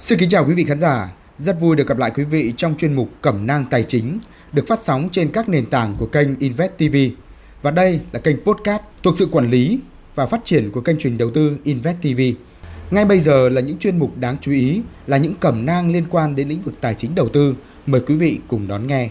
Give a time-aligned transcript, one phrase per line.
[0.00, 2.76] Xin kính chào quý vị khán giả, rất vui được gặp lại quý vị trong
[2.76, 4.18] chuyên mục Cẩm nang tài chính
[4.52, 6.96] được phát sóng trên các nền tảng của kênh Invest TV.
[7.62, 9.78] Và đây là kênh podcast thuộc sự quản lý
[10.14, 12.20] và phát triển của kênh truyền đầu tư Invest TV.
[12.90, 16.04] Ngay bây giờ là những chuyên mục đáng chú ý, là những cẩm nang liên
[16.10, 17.54] quan đến lĩnh vực tài chính đầu tư.
[17.86, 19.08] Mời quý vị cùng đón nghe.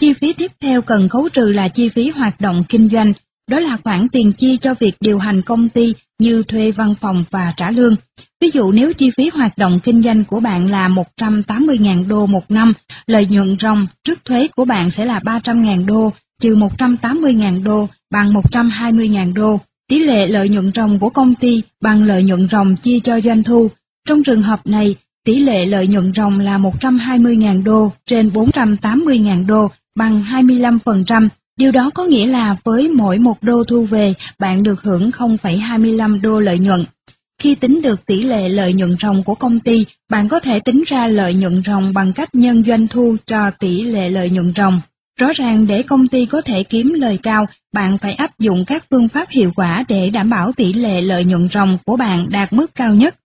[0.00, 3.12] Chi phí tiếp theo cần khấu trừ là chi phí hoạt động kinh doanh,
[3.50, 7.24] đó là khoản tiền chi cho việc điều hành công ty như thuê văn phòng
[7.30, 7.96] và trả lương.
[8.42, 12.50] Ví dụ nếu chi phí hoạt động kinh doanh của bạn là 180.000 đô một
[12.50, 12.72] năm,
[13.06, 18.32] lợi nhuận ròng trước thuế của bạn sẽ là 300.000 đô, trừ 180.000 đô bằng
[18.32, 19.60] 120.000 đô.
[19.88, 23.42] Tỷ lệ lợi nhuận ròng của công ty bằng lợi nhuận ròng chia cho doanh
[23.42, 23.70] thu.
[24.08, 29.68] Trong trường hợp này, tỷ lệ lợi nhuận ròng là 120.000 đô trên 480.000 đô
[29.96, 31.28] bằng 25%.
[31.58, 36.20] Điều đó có nghĩa là với mỗi một đô thu về, bạn được hưởng 0,25
[36.20, 36.84] đô lợi nhuận.
[37.42, 40.82] Khi tính được tỷ lệ lợi nhuận ròng của công ty, bạn có thể tính
[40.86, 44.80] ra lợi nhuận ròng bằng cách nhân doanh thu cho tỷ lệ lợi nhuận ròng.
[45.18, 48.84] Rõ ràng để công ty có thể kiếm lời cao, bạn phải áp dụng các
[48.90, 52.52] phương pháp hiệu quả để đảm bảo tỷ lệ lợi nhuận ròng của bạn đạt
[52.52, 53.16] mức cao nhất.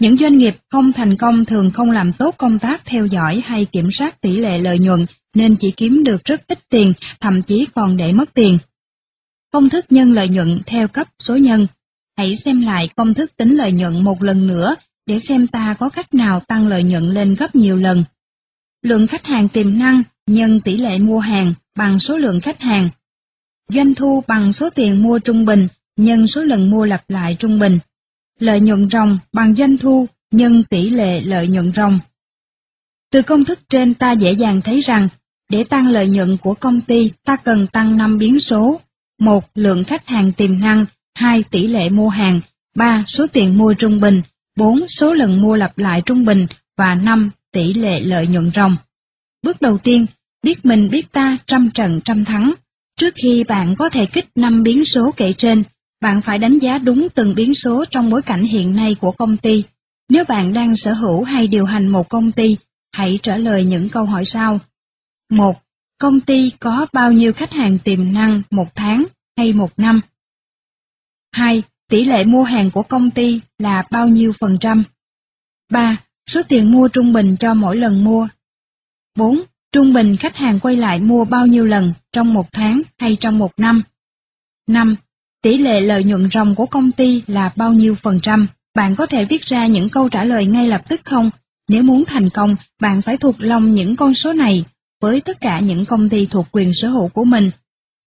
[0.00, 3.64] Những doanh nghiệp không thành công thường không làm tốt công tác theo dõi hay
[3.64, 7.66] kiểm soát tỷ lệ lợi nhuận nên chỉ kiếm được rất ít tiền, thậm chí
[7.74, 8.58] còn để mất tiền.
[9.52, 11.66] Công thức nhân lợi nhuận theo cấp số nhân.
[12.16, 14.74] Hãy xem lại công thức tính lợi nhuận một lần nữa
[15.06, 18.04] để xem ta có cách nào tăng lợi nhuận lên gấp nhiều lần.
[18.82, 22.90] Lượng khách hàng tiềm năng nhân tỷ lệ mua hàng bằng số lượng khách hàng.
[23.68, 27.58] Doanh thu bằng số tiền mua trung bình nhân số lần mua lặp lại trung
[27.58, 27.78] bình.
[28.38, 31.98] Lợi nhuận ròng bằng doanh thu nhân tỷ lệ lợi nhuận ròng.
[33.10, 35.08] Từ công thức trên ta dễ dàng thấy rằng
[35.50, 38.80] để tăng lợi nhuận của công ty, ta cần tăng 5 biến số.
[39.18, 41.42] một Lượng khách hàng tiềm năng 2.
[41.50, 42.40] Tỷ lệ mua hàng
[42.76, 43.04] 3.
[43.06, 44.22] Số tiền mua trung bình
[44.56, 44.88] 4.
[44.88, 47.30] Số lần mua lặp lại trung bình và 5.
[47.52, 48.76] Tỷ lệ lợi nhuận ròng.
[49.42, 50.06] Bước đầu tiên,
[50.42, 52.54] biết mình biết ta trăm trận trăm thắng.
[52.96, 55.62] Trước khi bạn có thể kích 5 biến số kể trên,
[56.00, 59.36] bạn phải đánh giá đúng từng biến số trong bối cảnh hiện nay của công
[59.36, 59.64] ty.
[60.08, 62.56] Nếu bạn đang sở hữu hay điều hành một công ty,
[62.92, 64.60] hãy trả lời những câu hỏi sau.
[65.30, 65.62] 1.
[65.98, 69.04] Công ty có bao nhiêu khách hàng tiềm năng một tháng
[69.36, 70.00] hay một năm?
[71.34, 71.62] 2.
[71.90, 74.84] Tỷ lệ mua hàng của công ty là bao nhiêu phần trăm?
[75.70, 75.96] 3.
[76.30, 78.28] Số tiền mua trung bình cho mỗi lần mua.
[79.16, 79.40] 4.
[79.72, 83.38] Trung bình khách hàng quay lại mua bao nhiêu lần trong một tháng hay trong
[83.38, 83.82] một năm?
[84.68, 84.96] 5.
[85.42, 88.46] Tỷ lệ lợi nhuận ròng của công ty là bao nhiêu phần trăm?
[88.74, 91.30] Bạn có thể viết ra những câu trả lời ngay lập tức không?
[91.68, 94.64] Nếu muốn thành công, bạn phải thuộc lòng những con số này
[95.00, 97.50] với tất cả những công ty thuộc quyền sở hữu của mình.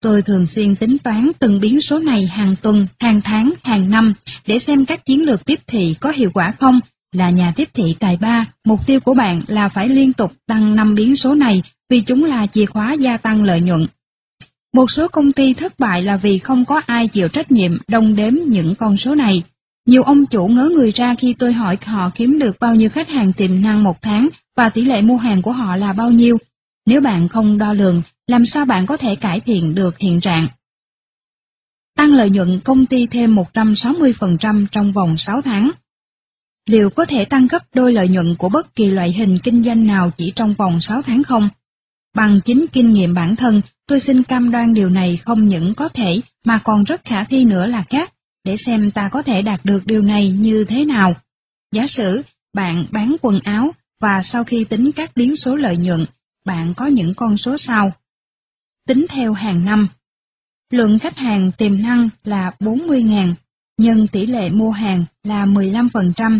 [0.01, 4.13] Tôi thường xuyên tính toán từng biến số này hàng tuần, hàng tháng, hàng năm
[4.47, 6.79] để xem các chiến lược tiếp thị có hiệu quả không.
[7.11, 10.75] Là nhà tiếp thị tài ba, mục tiêu của bạn là phải liên tục tăng
[10.75, 13.85] 5 biến số này vì chúng là chìa khóa gia tăng lợi nhuận.
[14.73, 18.15] Một số công ty thất bại là vì không có ai chịu trách nhiệm đông
[18.15, 19.43] đếm những con số này.
[19.87, 23.09] Nhiều ông chủ ngớ người ra khi tôi hỏi họ kiếm được bao nhiêu khách
[23.09, 26.37] hàng tiềm năng một tháng và tỷ lệ mua hàng của họ là bao nhiêu.
[26.85, 30.47] Nếu bạn không đo lường, làm sao bạn có thể cải thiện được hiện trạng?
[31.95, 35.71] Tăng lợi nhuận công ty thêm 160% trong vòng 6 tháng.
[36.65, 39.87] Liệu có thể tăng gấp đôi lợi nhuận của bất kỳ loại hình kinh doanh
[39.87, 41.49] nào chỉ trong vòng 6 tháng không?
[42.15, 45.89] Bằng chính kinh nghiệm bản thân, tôi xin cam đoan điều này không những có
[45.89, 49.59] thể mà còn rất khả thi nữa là khác, để xem ta có thể đạt
[49.63, 51.13] được điều này như thế nào.
[51.71, 52.21] Giả sử
[52.53, 56.05] bạn bán quần áo và sau khi tính các biến số lợi nhuận,
[56.45, 57.91] bạn có những con số sau.
[58.87, 59.87] Tính theo hàng năm.
[60.71, 63.33] Lượng khách hàng tiềm năng là 40.000,
[63.77, 66.39] nhân tỷ lệ mua hàng là 15%,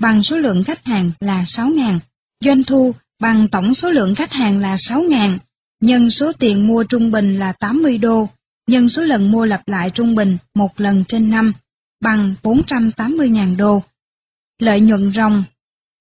[0.00, 1.98] bằng số lượng khách hàng là 6.000.
[2.44, 5.38] Doanh thu bằng tổng số lượng khách hàng là 6.000,
[5.80, 8.28] nhân số tiền mua trung bình là 80 đô,
[8.66, 11.52] nhân số lần mua lặp lại trung bình một lần trên năm,
[12.00, 13.82] bằng 480.000 đô.
[14.58, 15.44] Lợi nhuận ròng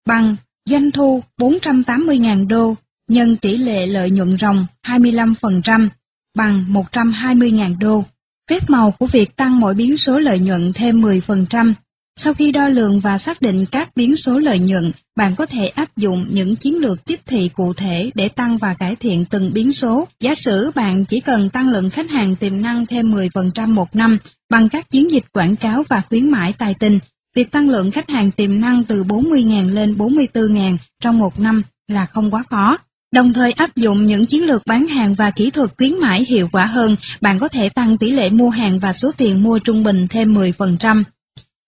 [0.05, 0.35] bằng
[0.65, 2.75] doanh thu 480.000 đô
[3.09, 5.89] nhân tỷ lệ lợi nhuận ròng 25%
[6.37, 8.03] bằng 120.000 đô.
[8.49, 11.73] Phép màu của việc tăng mỗi biến số lợi nhuận thêm 10%.
[12.15, 15.67] Sau khi đo lường và xác định các biến số lợi nhuận, bạn có thể
[15.67, 19.53] áp dụng những chiến lược tiếp thị cụ thể để tăng và cải thiện từng
[19.53, 20.07] biến số.
[20.19, 24.17] Giả sử bạn chỉ cần tăng lượng khách hàng tiềm năng thêm 10% một năm
[24.49, 26.99] bằng các chiến dịch quảng cáo và khuyến mãi tài tình,
[27.35, 32.05] việc tăng lượng khách hàng tiềm năng từ 40.000 lên 44.000 trong một năm là
[32.05, 32.77] không quá khó.
[33.11, 36.49] Đồng thời áp dụng những chiến lược bán hàng và kỹ thuật khuyến mãi hiệu
[36.51, 39.83] quả hơn, bạn có thể tăng tỷ lệ mua hàng và số tiền mua trung
[39.83, 41.03] bình thêm 10%.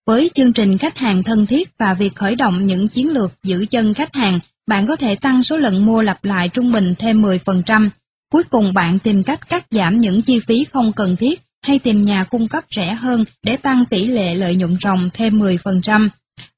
[0.06, 3.66] Với chương trình khách hàng thân thiết và việc khởi động những chiến lược giữ
[3.70, 7.22] chân khách hàng, bạn có thể tăng số lần mua lặp lại trung bình thêm
[7.22, 7.88] 10%.
[8.32, 12.04] Cuối cùng bạn tìm cách cắt giảm những chi phí không cần thiết hay tìm
[12.04, 16.08] nhà cung cấp rẻ hơn để tăng tỷ lệ lợi nhuận ròng thêm 10%.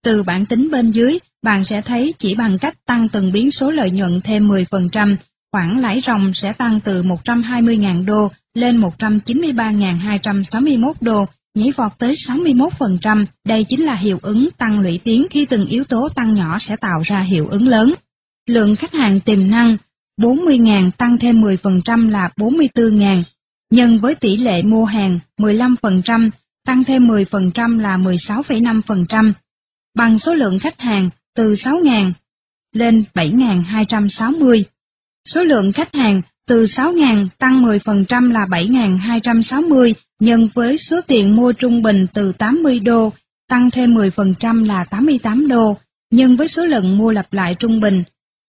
[0.02, 3.70] Từ bản tính bên dưới, bạn sẽ thấy chỉ bằng cách tăng từng biến số
[3.70, 5.16] lợi nhuận thêm 10%,
[5.52, 13.26] khoản lãi ròng sẽ tăng từ 120.000 đô lên 193.261 đô, nhảy vọt tới 61%.
[13.44, 16.76] Đây chính là hiệu ứng tăng lũy tiến khi từng yếu tố tăng nhỏ sẽ
[16.76, 17.94] tạo ra hiệu ứng lớn.
[18.46, 19.76] Lượng khách hàng tiềm năng
[20.20, 23.22] 40.000 tăng thêm 10% là 44.000,
[23.70, 26.30] nhân với tỷ lệ mua hàng 15%,
[26.66, 29.32] tăng thêm 10% là 16,5%,
[29.94, 32.12] bằng số lượng khách hàng từ 6.000
[32.72, 34.62] lên 7.260.
[35.28, 41.52] Số lượng khách hàng từ 6.000 tăng 10% là 7.260 nhân với số tiền mua
[41.52, 43.12] trung bình từ 80 đô
[43.48, 45.76] tăng thêm 10% là 88 đô
[46.10, 48.02] nhân với số lần mua lặp lại trung bình.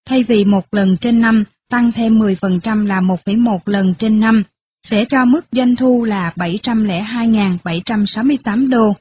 [0.08, 4.44] Thay vì một lần trên năm tăng thêm 10% là 1,1 lần trên năm
[4.84, 8.96] sẽ cho mức doanh thu là 702.768 đô.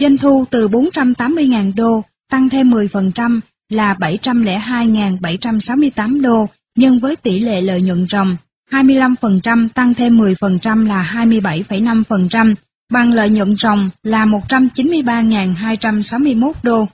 [0.00, 6.46] Doanh thu từ 480.000 đô tăng thêm 10% là 702.768 đô
[6.76, 8.36] nhân với tỷ lệ lợi nhuận ròng
[8.70, 12.54] 25% tăng thêm 10% là 27,5%,
[12.92, 16.88] bằng lợi nhuận ròng là 193.261 đô.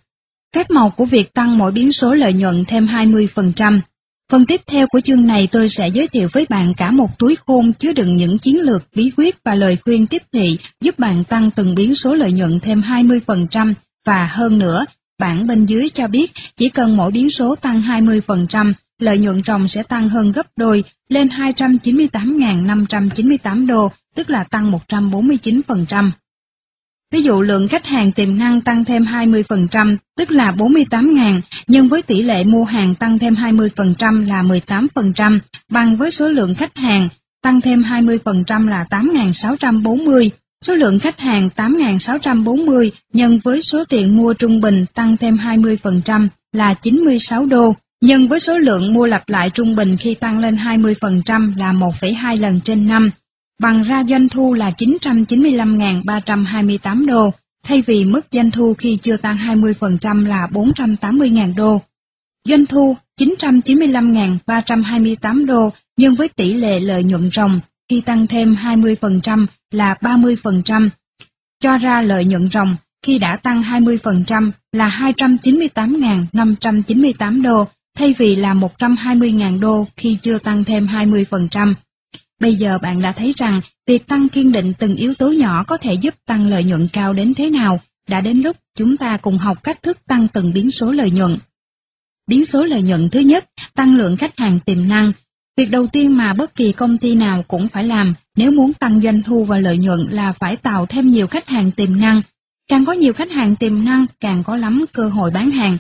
[0.55, 3.81] Phép màu của việc tăng mỗi biến số lợi nhuận thêm 20%.
[4.31, 7.37] Phần tiếp theo của chương này tôi sẽ giới thiệu với bạn cả một túi
[7.47, 11.25] khôn chứa đựng những chiến lược, bí quyết và lời khuyên tiếp thị giúp bạn
[11.25, 13.75] tăng từng biến số lợi nhuận thêm 20%
[14.07, 14.85] và hơn nữa,
[15.23, 19.69] bản bên dưới cho biết chỉ cần mỗi biến số tăng 20%, lợi nhuận ròng
[19.69, 26.11] sẽ tăng hơn gấp đôi lên 298.598 đô, tức là tăng 149%.
[27.13, 32.03] Ví dụ lượng khách hàng tiềm năng tăng thêm 20%, tức là 48.000, nhân với
[32.03, 35.39] tỷ lệ mua hàng tăng thêm 20% là 18%,
[35.71, 37.09] bằng với số lượng khách hàng
[37.43, 40.31] tăng thêm 20% là 8.640.
[40.63, 46.29] Số lượng khách hàng 8.640 nhân với số tiền mua trung bình tăng thêm 20%
[46.53, 50.55] là 96 đô, nhân với số lượng mua lặp lại trung bình khi tăng lên
[50.55, 53.11] 20% là 1,2 lần trên năm,
[53.61, 57.31] bằng ra doanh thu là 995.328 đô,
[57.65, 61.83] thay vì mức doanh thu khi chưa tăng 20% là 480.000 đô.
[62.49, 67.61] Doanh thu 995.328 đô nhân với tỷ lệ lợi nhuận ròng
[67.93, 70.89] khi tăng thêm 20% là 30%,
[71.61, 77.65] cho ra lợi nhuận ròng khi đã tăng 20% là 298.598 đô
[77.99, 81.75] thay vì là 120.000 đô khi chưa tăng thêm 20%.
[82.41, 85.77] Bây giờ bạn đã thấy rằng việc tăng kiên định từng yếu tố nhỏ có
[85.77, 89.39] thể giúp tăng lợi nhuận cao đến thế nào, đã đến lúc chúng ta cùng
[89.39, 91.37] học cách thức tăng từng biến số lợi nhuận.
[92.29, 93.45] Biến số lợi nhuận thứ nhất,
[93.75, 95.13] tăng lượng khách hàng tiềm năng.
[95.57, 99.01] Việc đầu tiên mà bất kỳ công ty nào cũng phải làm nếu muốn tăng
[99.01, 102.23] doanh thu và lợi nhuận là phải tạo thêm nhiều khách hàng tiềm năng.
[102.69, 105.79] Càng có nhiều khách hàng tiềm năng, càng có lắm cơ hội bán hàng.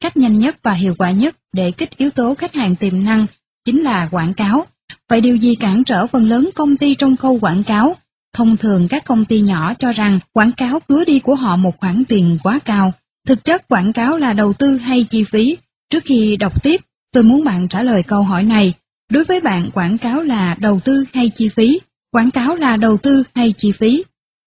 [0.00, 3.26] Cách nhanh nhất và hiệu quả nhất để kích yếu tố khách hàng tiềm năng
[3.64, 4.66] chính là quảng cáo.
[5.08, 7.96] Vậy điều gì cản trở phần lớn công ty trong khâu quảng cáo?
[8.34, 11.78] Thông thường các công ty nhỏ cho rằng quảng cáo cứa đi của họ một
[11.78, 12.92] khoản tiền quá cao.
[13.26, 15.56] Thực chất quảng cáo là đầu tư hay chi phí?
[15.90, 16.80] Trước khi đọc tiếp,
[17.12, 18.74] tôi muốn bạn trả lời câu hỏi này.
[19.10, 21.80] Đối với bạn quảng cáo là đầu tư hay chi phí?
[22.10, 24.04] Quảng cáo là đầu tư hay chi phí?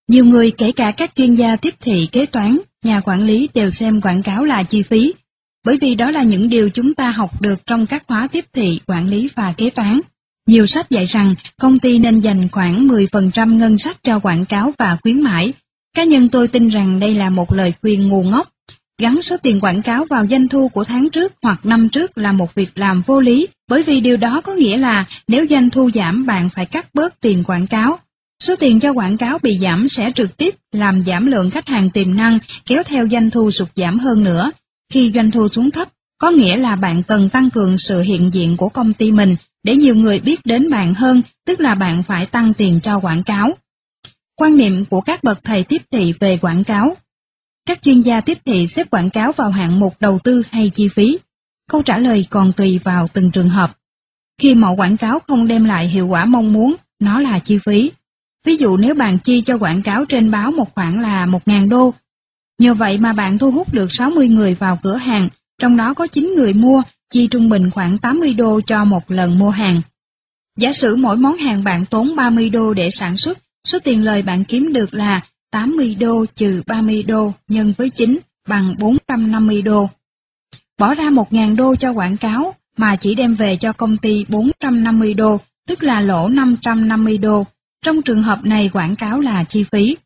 [0.08, 3.70] Nhiều người kể cả các chuyên gia tiếp thị kế toán, nhà quản lý đều
[3.70, 5.14] xem quảng cáo là chi phí,
[5.68, 8.82] bởi vì đó là những điều chúng ta học được trong các khóa tiếp thị,
[8.88, 10.00] quản lý và kế toán.
[10.48, 14.74] Nhiều sách dạy rằng công ty nên dành khoảng 10% ngân sách cho quảng cáo
[14.78, 15.54] và khuyến mãi.
[15.94, 18.50] Cá nhân tôi tin rằng đây là một lời khuyên ngu ngốc.
[19.02, 22.32] Gắn số tiền quảng cáo vào doanh thu của tháng trước hoặc năm trước là
[22.32, 25.90] một việc làm vô lý, bởi vì điều đó có nghĩa là nếu doanh thu
[25.94, 28.00] giảm bạn phải cắt bớt tiền quảng cáo.
[28.44, 31.90] Số tiền cho quảng cáo bị giảm sẽ trực tiếp làm giảm lượng khách hàng
[31.90, 34.52] tiềm năng, kéo theo doanh thu sụt giảm hơn nữa.
[34.94, 35.88] Khi doanh thu xuống thấp,
[36.18, 39.76] có nghĩa là bạn cần tăng cường sự hiện diện của công ty mình để
[39.76, 43.58] nhiều người biết đến bạn hơn, tức là bạn phải tăng tiền cho quảng cáo.
[44.36, 46.98] Quan niệm của các bậc thầy tiếp thị về quảng cáo
[47.68, 50.88] các chuyên gia tiếp thị xếp quảng cáo vào hạng mục đầu tư hay chi
[50.88, 51.18] phí.
[51.72, 53.72] Câu trả lời còn tùy vào từng trường hợp.
[54.42, 57.92] Khi mẫu quảng cáo không đem lại hiệu quả mong muốn, nó là chi phí.
[58.46, 61.94] Ví dụ nếu bạn chi cho quảng cáo trên báo một khoản là 1.000 đô,
[62.60, 65.28] nhờ vậy mà bạn thu hút được 60 người vào cửa hàng,
[65.62, 69.40] trong đó có 9 người mua, chi trung bình khoảng 80 đô cho một lần
[69.40, 69.82] mua hàng.
[70.58, 74.22] Giả sử mỗi món hàng bạn tốn 30 đô để sản xuất, số tiền lời
[74.22, 75.22] bạn kiếm được là
[75.52, 79.90] 80 đô trừ 30 đô nhân với 9 bằng 450 đô.
[80.80, 85.14] Bỏ ra 1.000 đô cho quảng cáo mà chỉ đem về cho công ty 450
[85.14, 87.46] đô, tức là lỗ 550 đô.
[87.86, 89.98] Trong trường hợp này quảng cáo là chi phí.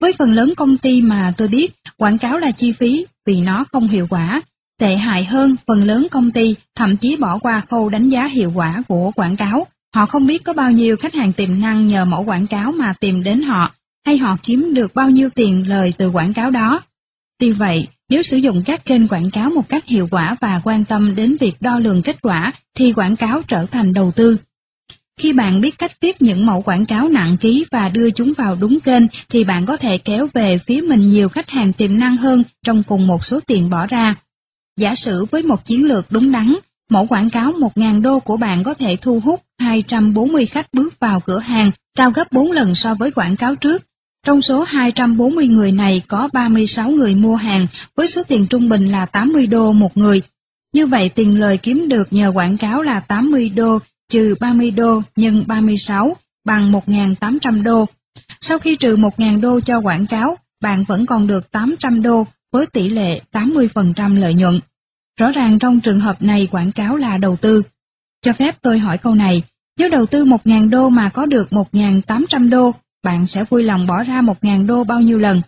[0.00, 3.64] Với phần lớn công ty mà tôi biết, quảng cáo là chi phí vì nó
[3.72, 4.42] không hiệu quả.
[4.80, 8.52] Tệ hại hơn, phần lớn công ty thậm chí bỏ qua khâu đánh giá hiệu
[8.54, 9.66] quả của quảng cáo.
[9.94, 12.92] Họ không biết có bao nhiêu khách hàng tiềm năng nhờ mẫu quảng cáo mà
[13.00, 13.72] tìm đến họ,
[14.06, 16.82] hay họ kiếm được bao nhiêu tiền lời từ quảng cáo đó.
[17.38, 20.84] Tuy vậy, nếu sử dụng các kênh quảng cáo một cách hiệu quả và quan
[20.84, 24.36] tâm đến việc đo lường kết quả, thì quảng cáo trở thành đầu tư.
[25.18, 28.54] Khi bạn biết cách viết những mẫu quảng cáo nặng ký và đưa chúng vào
[28.54, 32.16] đúng kênh, thì bạn có thể kéo về phía mình nhiều khách hàng tiềm năng
[32.16, 34.14] hơn trong cùng một số tiền bỏ ra.
[34.76, 36.54] Giả sử với một chiến lược đúng đắn,
[36.90, 41.20] mẫu quảng cáo 1.000 đô của bạn có thể thu hút 240 khách bước vào
[41.20, 43.82] cửa hàng, cao gấp 4 lần so với quảng cáo trước,
[44.26, 48.88] trong số 240 người này có 36 người mua hàng với số tiền trung bình
[48.88, 50.22] là 80 đô một người.
[50.72, 55.02] Như vậy tiền lời kiếm được nhờ quảng cáo là 80 đô trừ 30 đô
[55.16, 57.86] nhân 36 bằng 1.800 đô.
[58.40, 62.66] Sau khi trừ 1.000 đô cho quảng cáo, bạn vẫn còn được 800 đô với
[62.66, 64.60] tỷ lệ 80% lợi nhuận.
[65.20, 67.62] Rõ ràng trong trường hợp này quảng cáo là đầu tư.
[68.22, 69.42] Cho phép tôi hỏi câu này,
[69.78, 74.02] nếu đầu tư 1.000 đô mà có được 1.800 đô bạn sẽ vui lòng bỏ
[74.02, 75.42] ra 1.000 đô bao nhiêu lần.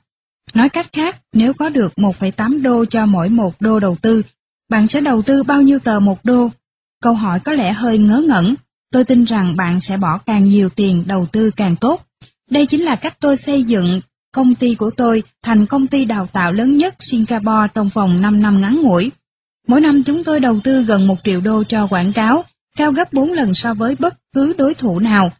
[0.54, 4.22] Nói cách khác, nếu có được 1,8 đô cho mỗi một đô đầu tư,
[4.70, 6.50] bạn sẽ đầu tư bao nhiêu tờ một đô?
[7.02, 8.54] Câu hỏi có lẽ hơi ngớ ngẩn,
[8.92, 12.06] tôi tin rằng bạn sẽ bỏ càng nhiều tiền đầu tư càng tốt.
[12.50, 14.00] Đây chính là cách tôi xây dựng
[14.32, 18.42] công ty của tôi thành công ty đào tạo lớn nhất Singapore trong vòng 5
[18.42, 19.10] năm ngắn ngủi.
[19.68, 22.44] Mỗi năm chúng tôi đầu tư gần 1 triệu đô cho quảng cáo,
[22.76, 25.30] cao gấp 4 lần so với bất cứ đối thủ nào.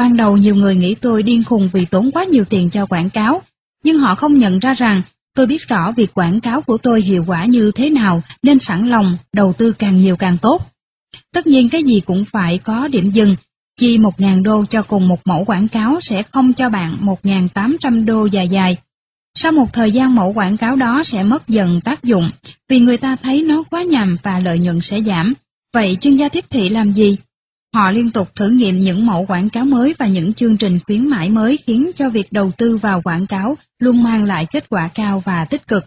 [0.00, 3.10] Ban đầu nhiều người nghĩ tôi điên khùng vì tốn quá nhiều tiền cho quảng
[3.10, 3.42] cáo,
[3.84, 5.02] nhưng họ không nhận ra rằng
[5.36, 8.88] tôi biết rõ việc quảng cáo của tôi hiệu quả như thế nào nên sẵn
[8.88, 10.70] lòng đầu tư càng nhiều càng tốt.
[11.34, 13.36] Tất nhiên cái gì cũng phải có điểm dừng,
[13.80, 18.26] chi 1.000 đô cho cùng một mẫu quảng cáo sẽ không cho bạn 1.800 đô
[18.26, 18.76] dài dài.
[19.34, 22.30] Sau một thời gian mẫu quảng cáo đó sẽ mất dần tác dụng
[22.68, 25.34] vì người ta thấy nó quá nhầm và lợi nhuận sẽ giảm.
[25.74, 27.16] Vậy chuyên gia tiếp thị làm gì?
[27.74, 31.08] Họ liên tục thử nghiệm những mẫu quảng cáo mới và những chương trình khuyến
[31.08, 34.88] mãi mới khiến cho việc đầu tư vào quảng cáo luôn mang lại kết quả
[34.94, 35.84] cao và tích cực.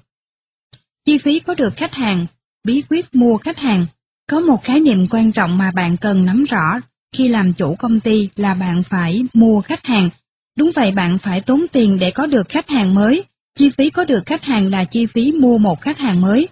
[1.05, 2.25] Chi phí có được khách hàng,
[2.63, 3.85] bí quyết mua khách hàng.
[4.29, 6.79] Có một khái niệm quan trọng mà bạn cần nắm rõ
[7.15, 10.09] khi làm chủ công ty là bạn phải mua khách hàng.
[10.57, 13.23] Đúng vậy bạn phải tốn tiền để có được khách hàng mới.
[13.55, 16.47] Chi phí có được khách hàng là chi phí mua một khách hàng mới.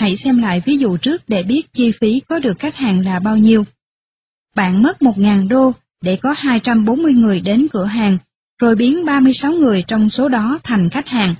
[0.00, 3.18] Hãy xem lại ví dụ trước để biết chi phí có được khách hàng là
[3.20, 3.64] bao nhiêu
[4.58, 5.72] bạn mất 1.000 đô
[6.02, 8.18] để có 240 người đến cửa hàng,
[8.60, 11.34] rồi biến 36 người trong số đó thành khách hàng.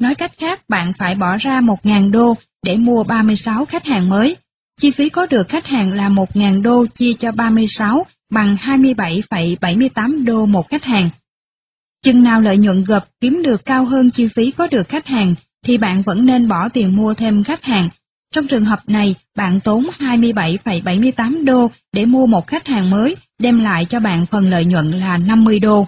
[0.00, 4.36] Nói cách khác, bạn phải bỏ ra 1.000 đô để mua 36 khách hàng mới.
[4.80, 10.46] Chi phí có được khách hàng là 1.000 đô chia cho 36 bằng 27,78 đô
[10.46, 11.10] một khách hàng.
[12.02, 15.34] Chừng nào lợi nhuận gộp kiếm được cao hơn chi phí có được khách hàng,
[15.64, 17.88] thì bạn vẫn nên bỏ tiền mua thêm khách hàng
[18.36, 23.60] trong trường hợp này, bạn tốn 27,78 đô để mua một khách hàng mới, đem
[23.60, 25.86] lại cho bạn phần lợi nhuận là 50 đô.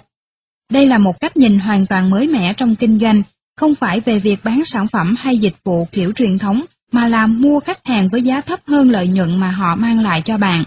[0.72, 3.22] Đây là một cách nhìn hoàn toàn mới mẻ trong kinh doanh,
[3.56, 6.62] không phải về việc bán sản phẩm hay dịch vụ kiểu truyền thống,
[6.92, 10.22] mà là mua khách hàng với giá thấp hơn lợi nhuận mà họ mang lại
[10.24, 10.64] cho bạn.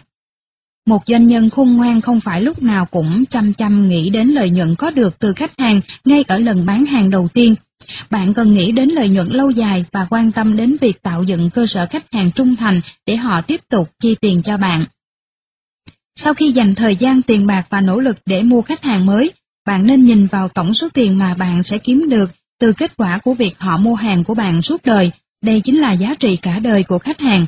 [0.87, 4.49] Một doanh nhân khôn ngoan không phải lúc nào cũng chăm chăm nghĩ đến lợi
[4.49, 7.55] nhuận có được từ khách hàng ngay ở lần bán hàng đầu tiên,
[8.09, 11.49] bạn cần nghĩ đến lợi nhuận lâu dài và quan tâm đến việc tạo dựng
[11.49, 14.85] cơ sở khách hàng trung thành để họ tiếp tục chi tiền cho bạn.
[16.15, 19.31] Sau khi dành thời gian tiền bạc và nỗ lực để mua khách hàng mới,
[19.65, 23.19] bạn nên nhìn vào tổng số tiền mà bạn sẽ kiếm được từ kết quả
[23.23, 25.11] của việc họ mua hàng của bạn suốt đời,
[25.43, 27.45] đây chính là giá trị cả đời của khách hàng.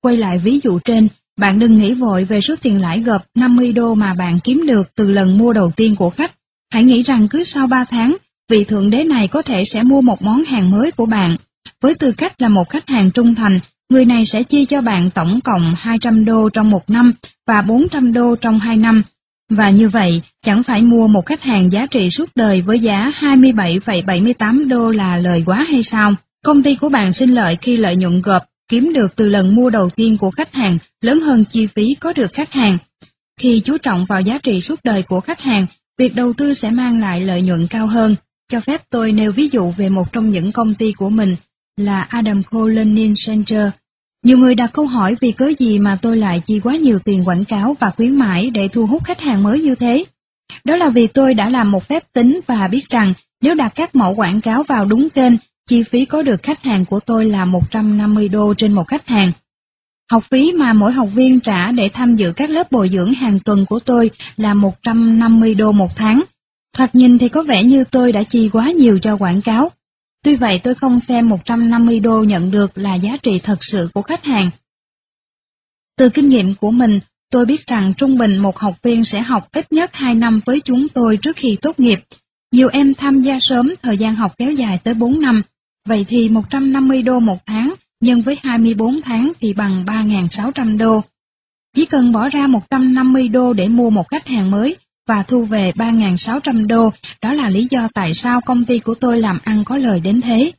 [0.00, 3.72] Quay lại ví dụ trên, bạn đừng nghĩ vội về số tiền lãi gộp 50
[3.72, 6.32] đô mà bạn kiếm được từ lần mua đầu tiên của khách.
[6.72, 8.16] Hãy nghĩ rằng cứ sau 3 tháng,
[8.50, 11.36] vị thượng đế này có thể sẽ mua một món hàng mới của bạn.
[11.80, 15.10] Với tư cách là một khách hàng trung thành, người này sẽ chia cho bạn
[15.10, 17.12] tổng cộng 200 đô trong một năm
[17.46, 19.02] và 400 đô trong hai năm.
[19.50, 23.12] Và như vậy, chẳng phải mua một khách hàng giá trị suốt đời với giá
[23.20, 26.14] 27,78 đô là lời quá hay sao?
[26.44, 29.70] Công ty của bạn sinh lợi khi lợi nhuận gộp kiếm được từ lần mua
[29.70, 32.78] đầu tiên của khách hàng lớn hơn chi phí có được khách hàng.
[33.40, 35.66] Khi chú trọng vào giá trị suốt đời của khách hàng,
[35.98, 38.16] việc đầu tư sẽ mang lại lợi nhuận cao hơn.
[38.50, 41.36] Cho phép tôi nêu ví dụ về một trong những công ty của mình
[41.76, 43.70] là Adam Learning Center.
[44.24, 47.24] Nhiều người đặt câu hỏi vì cớ gì mà tôi lại chi quá nhiều tiền
[47.24, 50.04] quảng cáo và khuyến mãi để thu hút khách hàng mới như thế.
[50.64, 53.94] Đó là vì tôi đã làm một phép tính và biết rằng Nếu đặt các
[53.94, 55.32] mẫu quảng cáo vào đúng kênh,
[55.68, 59.32] chi phí có được khách hàng của tôi là 150 đô trên một khách hàng.
[60.10, 63.38] Học phí mà mỗi học viên trả để tham dự các lớp bồi dưỡng hàng
[63.38, 66.22] tuần của tôi là 150 đô một tháng.
[66.72, 69.70] Thoạt nhìn thì có vẻ như tôi đã chi quá nhiều cho quảng cáo.
[70.24, 74.02] Tuy vậy tôi không xem 150 đô nhận được là giá trị thật sự của
[74.02, 74.50] khách hàng.
[75.96, 77.00] Từ kinh nghiệm của mình,
[77.30, 80.60] tôi biết rằng trung bình một học viên sẽ học ít nhất 2 năm với
[80.60, 82.00] chúng tôi trước khi tốt nghiệp.
[82.52, 85.42] Nhiều em tham gia sớm, thời gian học kéo dài tới 4 năm.
[85.88, 91.02] Vậy thì 150 đô một tháng nhân với 24 tháng thì bằng 3.600 đô.
[91.74, 94.76] Chỉ cần bỏ ra 150 đô để mua một khách hàng mới
[95.10, 99.20] và thu về 3.600 đô, đó là lý do tại sao công ty của tôi
[99.20, 100.52] làm ăn có lời đến thế.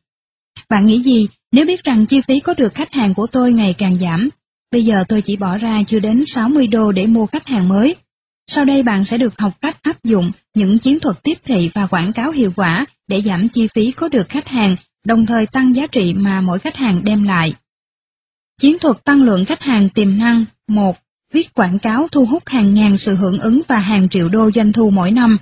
[0.69, 3.75] Bạn nghĩ gì nếu biết rằng chi phí có được khách hàng của tôi ngày
[3.77, 4.29] càng giảm?
[4.71, 7.95] Bây giờ tôi chỉ bỏ ra chưa đến 60 đô để mua khách hàng mới.
[8.47, 11.87] Sau đây bạn sẽ được học cách áp dụng những chiến thuật tiếp thị và
[11.87, 15.75] quảng cáo hiệu quả để giảm chi phí có được khách hàng đồng thời tăng
[15.75, 17.53] giá trị mà mỗi khách hàng đem lại.
[18.61, 20.97] Chiến thuật tăng lượng khách hàng tiềm năng 1.
[21.31, 24.73] Viết quảng cáo thu hút hàng ngàn sự hưởng ứng và hàng triệu đô doanh
[24.73, 25.37] thu mỗi năm.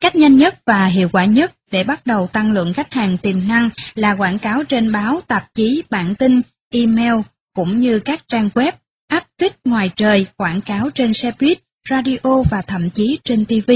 [0.00, 3.48] Cách nhanh nhất và hiệu quả nhất để bắt đầu tăng lượng khách hàng tiềm
[3.48, 7.14] năng là quảng cáo trên báo, tạp chí, bản tin, email,
[7.54, 8.72] cũng như các trang web,
[9.08, 11.58] áp tích ngoài trời, quảng cáo trên xe buýt,
[11.90, 13.70] radio và thậm chí trên TV.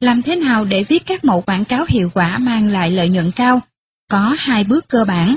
[0.00, 3.30] Làm thế nào để viết các mẫu quảng cáo hiệu quả mang lại lợi nhuận
[3.30, 3.60] cao?
[4.10, 5.36] Có hai bước cơ bản.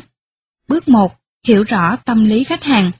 [0.68, 1.16] Bước 1.
[1.48, 2.92] Hiểu rõ tâm lý khách hàng.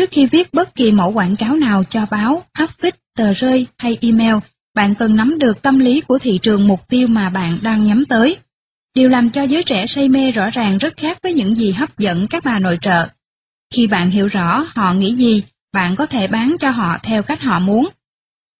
[0.00, 3.66] Trước khi viết bất kỳ mẫu quảng cáo nào cho báo, áp phích, tờ rơi
[3.78, 4.34] hay email,
[4.74, 8.04] bạn cần nắm được tâm lý của thị trường mục tiêu mà bạn đang nhắm
[8.04, 8.36] tới.
[8.94, 11.98] Điều làm cho giới trẻ say mê rõ ràng rất khác với những gì hấp
[11.98, 13.06] dẫn các bà nội trợ.
[13.74, 15.42] Khi bạn hiểu rõ họ nghĩ gì,
[15.72, 17.88] bạn có thể bán cho họ theo cách họ muốn.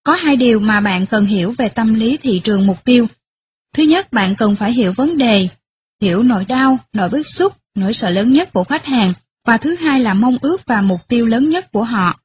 [0.05, 3.07] Có hai điều mà bạn cần hiểu về tâm lý thị trường mục tiêu.
[3.75, 5.49] Thứ nhất, bạn cần phải hiểu vấn đề
[6.01, 9.13] hiểu nỗi đau, nỗi bức xúc, nỗi sợ lớn nhất của khách hàng,
[9.47, 12.21] và thứ hai là mong ước và mục tiêu lớn nhất của họ.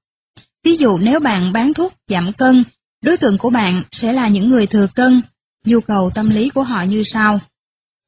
[0.63, 2.63] Ví dụ nếu bạn bán thuốc giảm cân,
[3.01, 5.21] đối tượng của bạn sẽ là những người thừa cân,
[5.65, 7.39] nhu cầu tâm lý của họ như sau.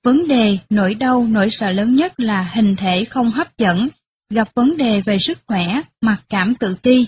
[0.03, 3.87] Vấn đề, nỗi đau, nỗi sợ lớn nhất là hình thể không hấp dẫn,
[4.29, 7.07] gặp vấn đề về sức khỏe, mặc cảm tự ti.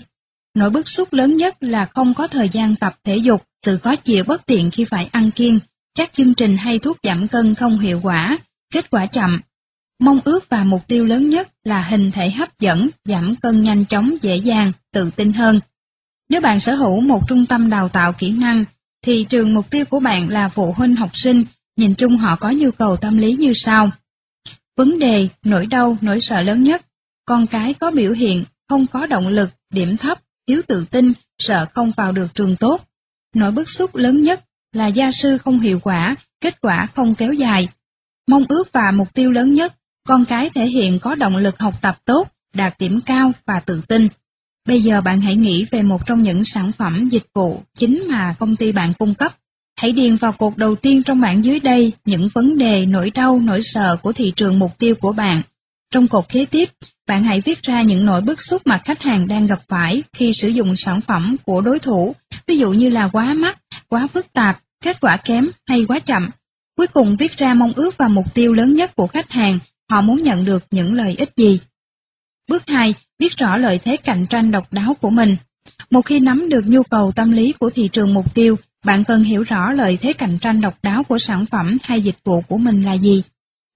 [0.54, 3.96] Nỗi bức xúc lớn nhất là không có thời gian tập thể dục, sự khó
[3.96, 5.58] chịu bất tiện khi phải ăn kiêng,
[5.94, 8.38] các chương trình hay thuốc giảm cân không hiệu quả,
[8.72, 9.40] Kết quả chậm.
[10.00, 13.84] Mong ước và mục tiêu lớn nhất là hình thể hấp dẫn, giảm cân nhanh
[13.84, 15.60] chóng dễ dàng, tự tin hơn.
[16.28, 18.64] Nếu bạn sở hữu một trung tâm đào tạo kỹ năng,
[19.02, 21.44] thì trường mục tiêu của bạn là phụ huynh học sinh,
[21.76, 23.90] nhìn chung họ có nhu cầu tâm lý như sau.
[24.76, 26.86] Vấn đề, nỗi đau, nỗi sợ lớn nhất,
[27.24, 31.66] con cái có biểu hiện, không có động lực, điểm thấp, thiếu tự tin, sợ
[31.74, 32.88] không vào được trường tốt.
[33.34, 37.32] Nỗi bức xúc lớn nhất là gia sư không hiệu quả, kết quả không kéo
[37.32, 37.68] dài,
[38.30, 39.74] Mong ước và mục tiêu lớn nhất,
[40.08, 43.80] con cái thể hiện có động lực học tập tốt, đạt điểm cao và tự
[43.88, 44.08] tin.
[44.66, 48.34] Bây giờ bạn hãy nghĩ về một trong những sản phẩm dịch vụ chính mà
[48.38, 49.32] công ty bạn cung cấp.
[49.76, 53.40] Hãy điền vào cột đầu tiên trong bảng dưới đây những vấn đề, nỗi đau,
[53.44, 55.42] nỗi sợ của thị trường mục tiêu của bạn.
[55.92, 56.68] Trong cột kế tiếp,
[57.06, 60.32] bạn hãy viết ra những nỗi bức xúc mà khách hàng đang gặp phải khi
[60.32, 62.14] sử dụng sản phẩm của đối thủ,
[62.46, 63.58] ví dụ như là quá mắc,
[63.88, 66.30] quá phức tạp, kết quả kém hay quá chậm.
[66.76, 69.58] Cuối cùng viết ra mong ước và mục tiêu lớn nhất của khách hàng,
[69.90, 71.60] họ muốn nhận được những lợi ích gì.
[72.48, 72.94] Bước 2.
[73.18, 75.36] biết rõ lợi thế cạnh tranh độc đáo của mình.
[75.90, 79.22] Một khi nắm được nhu cầu tâm lý của thị trường mục tiêu, bạn cần
[79.22, 82.58] hiểu rõ lợi thế cạnh tranh độc đáo của sản phẩm hay dịch vụ của
[82.58, 83.22] mình là gì.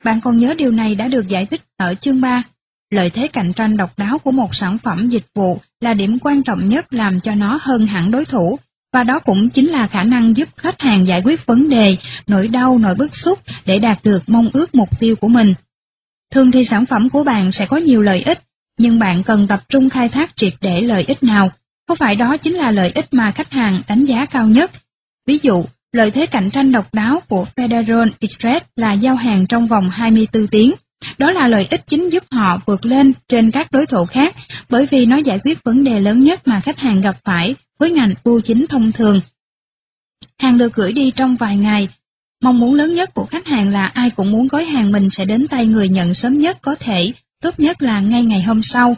[0.04, 2.42] Bạn còn nhớ điều này đã được giải thích ở chương 3.
[2.90, 6.42] Lợi thế cạnh tranh độc đáo của một sản phẩm dịch vụ là điểm quan
[6.42, 8.58] trọng nhất làm cho nó hơn hẳn đối thủ
[8.92, 11.96] và đó cũng chính là khả năng giúp khách hàng giải quyết vấn đề,
[12.26, 15.54] nỗi đau, nỗi bức xúc để đạt được mong ước mục tiêu của mình.
[16.34, 18.38] Thường thì sản phẩm của bạn sẽ có nhiều lợi ích,
[18.78, 21.50] nhưng bạn cần tập trung khai thác triệt để lợi ích nào.
[21.86, 24.70] Có phải đó chính là lợi ích mà khách hàng đánh giá cao nhất?
[25.26, 29.66] Ví dụ, lợi thế cạnh tranh độc đáo của Federal Express là giao hàng trong
[29.66, 30.72] vòng 24 tiếng.
[31.18, 34.34] Đó là lợi ích chính giúp họ vượt lên trên các đối thủ khác,
[34.70, 37.90] bởi vì nó giải quyết vấn đề lớn nhất mà khách hàng gặp phải với
[37.90, 39.20] ngành bưu chính thông thường.
[40.38, 41.88] Hàng được gửi đi trong vài ngày.
[42.44, 45.24] Mong muốn lớn nhất của khách hàng là ai cũng muốn gói hàng mình sẽ
[45.24, 48.96] đến tay người nhận sớm nhất có thể, tốt nhất là ngay ngày hôm sau.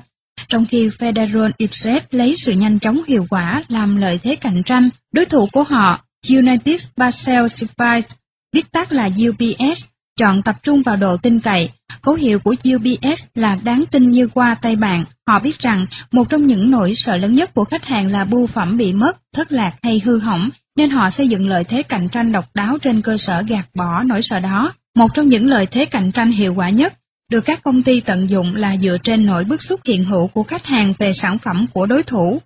[0.48, 4.88] Trong khi Federal Express lấy sự nhanh chóng hiệu quả làm lợi thế cạnh tranh,
[5.12, 8.08] đối thủ của họ, United Parcel Service,
[8.52, 9.84] viết tắt là UPS,
[10.16, 11.70] chọn tập trung vào độ tin cậy.
[12.02, 15.04] Cố hiệu của UBS là đáng tin như qua tay bạn.
[15.28, 18.46] Họ biết rằng một trong những nỗi sợ lớn nhất của khách hàng là bưu
[18.46, 22.08] phẩm bị mất, thất lạc hay hư hỏng, nên họ xây dựng lợi thế cạnh
[22.08, 24.72] tranh độc đáo trên cơ sở gạt bỏ nỗi sợ đó.
[24.96, 26.94] Một trong những lợi thế cạnh tranh hiệu quả nhất
[27.30, 30.42] được các công ty tận dụng là dựa trên nỗi bức xúc hiện hữu của
[30.42, 32.40] khách hàng về sản phẩm của đối thủ.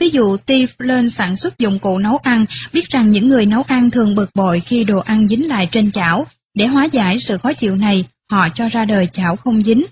[0.00, 3.90] Ví dụ Teflon sản xuất dụng cụ nấu ăn, biết rằng những người nấu ăn
[3.90, 6.26] thường bực bội khi đồ ăn dính lại trên chảo.
[6.54, 9.84] Để hóa giải sự khó chịu này, họ cho ra đời chảo không dính.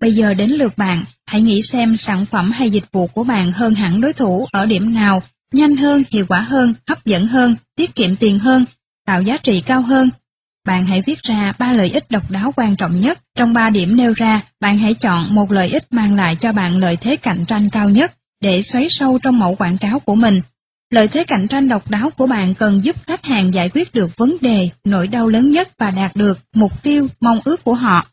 [0.00, 3.52] Bây giờ đến lượt bạn, hãy nghĩ xem sản phẩm hay dịch vụ của bạn
[3.52, 7.56] hơn hẳn đối thủ ở điểm nào, nhanh hơn, hiệu quả hơn, hấp dẫn hơn,
[7.76, 8.64] tiết kiệm tiền hơn,
[9.06, 10.10] tạo giá trị cao hơn.
[10.66, 13.18] Bạn hãy viết ra ba lợi ích độc đáo quan trọng nhất.
[13.36, 16.78] Trong ba điểm nêu ra, bạn hãy chọn một lợi ích mang lại cho bạn
[16.78, 20.40] lợi thế cạnh tranh cao nhất để xoáy sâu trong mẫu quảng cáo của mình.
[20.90, 24.16] Lợi thế cạnh tranh độc đáo của bạn cần giúp khách hàng giải quyết được
[24.16, 28.06] vấn đề, nỗi đau lớn nhất và đạt được mục tiêu, mong ước của họ.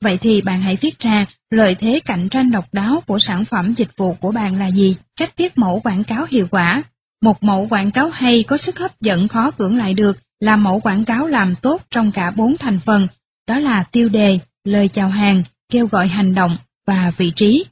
[0.00, 3.74] Vậy thì bạn hãy viết ra lợi thế cạnh tranh độc đáo của sản phẩm
[3.74, 6.82] dịch vụ của bạn là gì, cách viết mẫu quảng cáo hiệu quả.
[7.22, 10.80] Một mẫu quảng cáo hay có sức hấp dẫn khó cưỡng lại được là mẫu
[10.80, 13.06] quảng cáo làm tốt trong cả bốn thành phần,
[13.48, 16.56] đó là tiêu đề, lời chào hàng, kêu gọi hành động
[16.86, 17.64] và vị trí.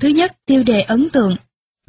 [0.00, 1.36] Thứ nhất, tiêu đề ấn tượng.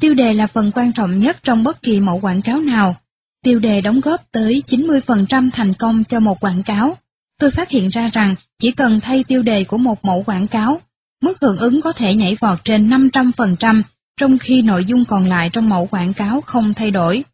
[0.04, 2.96] Tiêu đề là phần quan trọng nhất trong bất kỳ mẫu quảng cáo nào.
[3.44, 6.96] Tiêu đề đóng góp tới 90% thành công cho một quảng cáo.
[7.40, 10.80] Tôi phát hiện ra rằng chỉ cần thay tiêu đề của một mẫu quảng cáo,
[11.22, 13.82] mức hưởng ứng có thể nhảy vọt trên 500%,
[14.20, 17.24] trong khi nội dung còn lại trong mẫu quảng cáo không thay đổi.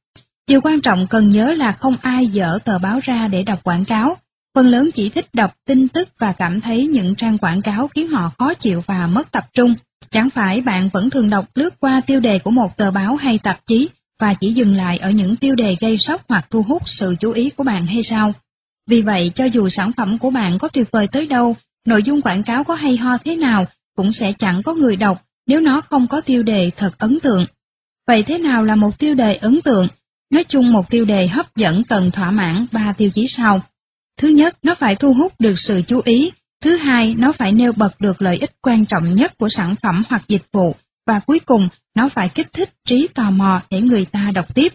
[0.49, 3.85] Điều quan trọng cần nhớ là không ai dở tờ báo ra để đọc quảng
[3.85, 4.17] cáo.
[4.55, 8.09] Phần lớn chỉ thích đọc tin tức và cảm thấy những trang quảng cáo khiến
[8.09, 9.75] họ khó chịu và mất tập trung.
[10.09, 13.39] Chẳng phải bạn vẫn thường đọc lướt qua tiêu đề của một tờ báo hay
[13.39, 16.83] tạp chí và chỉ dừng lại ở những tiêu đề gây sốc hoặc thu hút
[16.87, 18.33] sự chú ý của bạn hay sao?
[18.87, 22.23] Vì vậy, cho dù sản phẩm của bạn có tuyệt vời tới đâu, nội dung
[22.23, 23.65] quảng cáo có hay ho thế nào,
[23.97, 27.47] cũng sẽ chẳng có người đọc nếu nó không có tiêu đề thật ấn tượng.
[28.07, 29.89] Vậy thế nào là một tiêu đề ấn tượng?
[30.31, 33.61] Nói chung một tiêu đề hấp dẫn cần thỏa mãn ba tiêu chí sau.
[34.17, 36.33] Thứ nhất, nó phải thu hút được sự chú ý.
[36.61, 40.03] Thứ hai, nó phải nêu bật được lợi ích quan trọng nhất của sản phẩm
[40.09, 40.75] hoặc dịch vụ.
[41.07, 44.73] Và cuối cùng, nó phải kích thích trí tò mò để người ta đọc tiếp.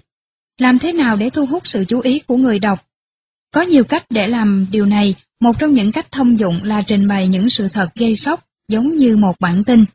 [0.60, 2.86] Làm thế nào để thu hút sự chú ý của người đọc?
[3.54, 7.08] Có nhiều cách để làm điều này, một trong những cách thông dụng là trình
[7.08, 9.86] bày những sự thật gây sốc, giống như một bản tin.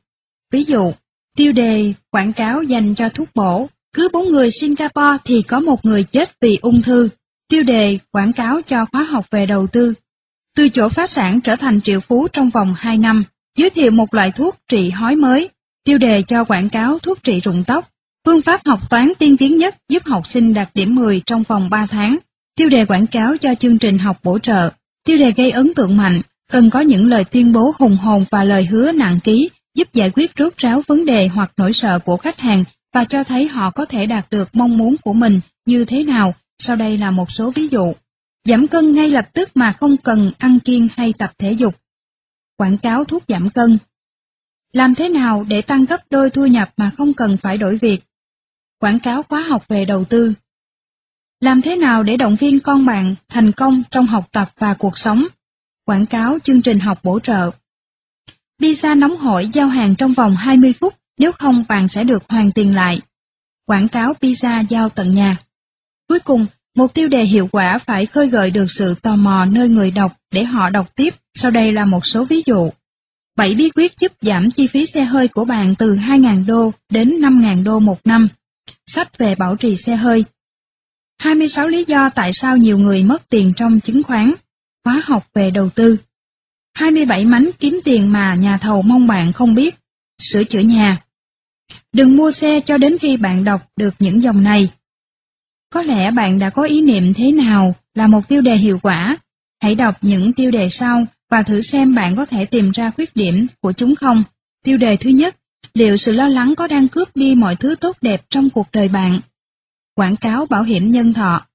[0.53, 0.92] Ví dụ,
[1.37, 5.85] tiêu đề quảng cáo dành cho thuốc bổ, cứ bốn người Singapore thì có một
[5.85, 7.09] người chết vì ung thư.
[7.48, 9.94] Tiêu đề quảng cáo cho khóa học về đầu tư.
[10.61, 13.25] Từ chỗ phá sản trở thành triệu phú trong vòng 2 năm,
[13.59, 15.49] giới thiệu một loại thuốc trị hói mới.
[15.85, 17.88] Tiêu đề cho quảng cáo thuốc trị rụng tóc.
[18.27, 21.70] Phương pháp học toán tiên tiến nhất giúp học sinh đạt điểm 10 trong vòng
[21.70, 22.18] 3 tháng.
[22.57, 24.70] Tiêu đề quảng cáo cho chương trình học bổ trợ.
[25.07, 26.20] Tiêu đề gây ấn tượng mạnh,
[26.53, 30.11] cần có những lời tuyên bố hùng hồn và lời hứa nặng ký, giúp giải
[30.11, 33.70] quyết rốt ráo vấn đề hoặc nỗi sợ của khách hàng và cho thấy họ
[33.70, 36.35] có thể đạt được mong muốn của mình như thế nào.
[36.59, 37.92] Sau đây là một số ví dụ.
[38.44, 41.74] Giảm cân ngay lập tức mà không cần ăn kiêng hay tập thể dục.
[42.57, 43.79] Quảng cáo thuốc giảm cân.
[44.72, 48.03] Làm thế nào để tăng gấp đôi thu nhập mà không cần phải đổi việc?
[48.79, 50.35] Quảng cáo khóa học về đầu tư.
[51.40, 54.98] Làm thế nào để động viên con bạn thành công trong học tập và cuộc
[54.98, 55.26] sống?
[55.85, 57.50] Quảng cáo chương trình học bổ trợ.
[58.59, 62.53] Pizza nóng hổi giao hàng trong vòng 20 phút nếu không bạn sẽ được hoàn
[62.53, 63.00] tiền lại.
[63.66, 65.37] Quảng cáo pizza giao tận nhà.
[66.09, 69.68] Cuối cùng, một tiêu đề hiệu quả phải khơi gợi được sự tò mò nơi
[69.68, 71.14] người đọc để họ đọc tiếp.
[71.35, 72.70] Sau đây là một số ví dụ.
[73.37, 77.09] 7 bí quyết giúp giảm chi phí xe hơi của bạn từ 2.000 đô đến
[77.09, 78.28] 5.000 đô một năm.
[78.87, 80.24] Sách về bảo trì xe hơi.
[81.18, 84.33] 26 lý do tại sao nhiều người mất tiền trong chứng khoán.
[84.85, 85.96] Khóa học về đầu tư.
[86.74, 89.74] 27 mánh kiếm tiền mà nhà thầu mong bạn không biết.
[90.22, 90.98] Sửa chữa nhà.
[91.92, 94.70] Đừng mua xe cho đến khi bạn đọc được những dòng này.
[95.70, 99.16] Có lẽ bạn đã có ý niệm thế nào là một tiêu đề hiệu quả.
[99.62, 103.16] Hãy đọc những tiêu đề sau và thử xem bạn có thể tìm ra khuyết
[103.16, 104.22] điểm của chúng không.
[104.64, 105.37] Tiêu đề thứ nhất,
[105.74, 108.88] liệu sự lo lắng có đang cướp đi mọi thứ tốt đẹp trong cuộc đời
[108.88, 109.20] bạn?
[109.94, 111.46] Quảng cáo bảo hiểm nhân thọ.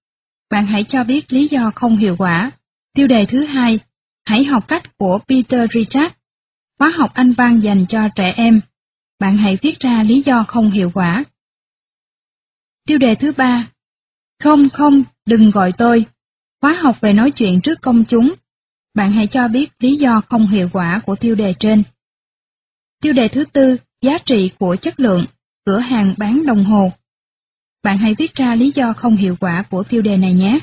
[0.52, 2.52] Bạn hãy cho biết lý do không hiệu quả.
[2.94, 3.80] Tiêu đề thứ hai,
[4.26, 6.14] hãy học cách của Peter Richard.
[6.80, 8.62] Khóa học Anh văn dành cho trẻ em
[9.20, 11.24] bạn hãy viết ra lý do không hiệu quả.
[12.88, 13.68] Tiêu đề thứ ba
[14.44, 16.06] không không, đừng gọi tôi.
[16.62, 18.34] Khóa học về nói chuyện trước công chúng.
[18.94, 21.84] Bạn hãy cho biết lý do không hiệu quả của tiêu đề trên.
[23.02, 25.26] Tiêu đề thứ tư, giá trị của chất lượng,
[25.66, 26.92] cửa hàng bán đồng hồ.
[27.84, 30.60] Bạn hãy viết ra lý do không hiệu quả của tiêu đề này nhé.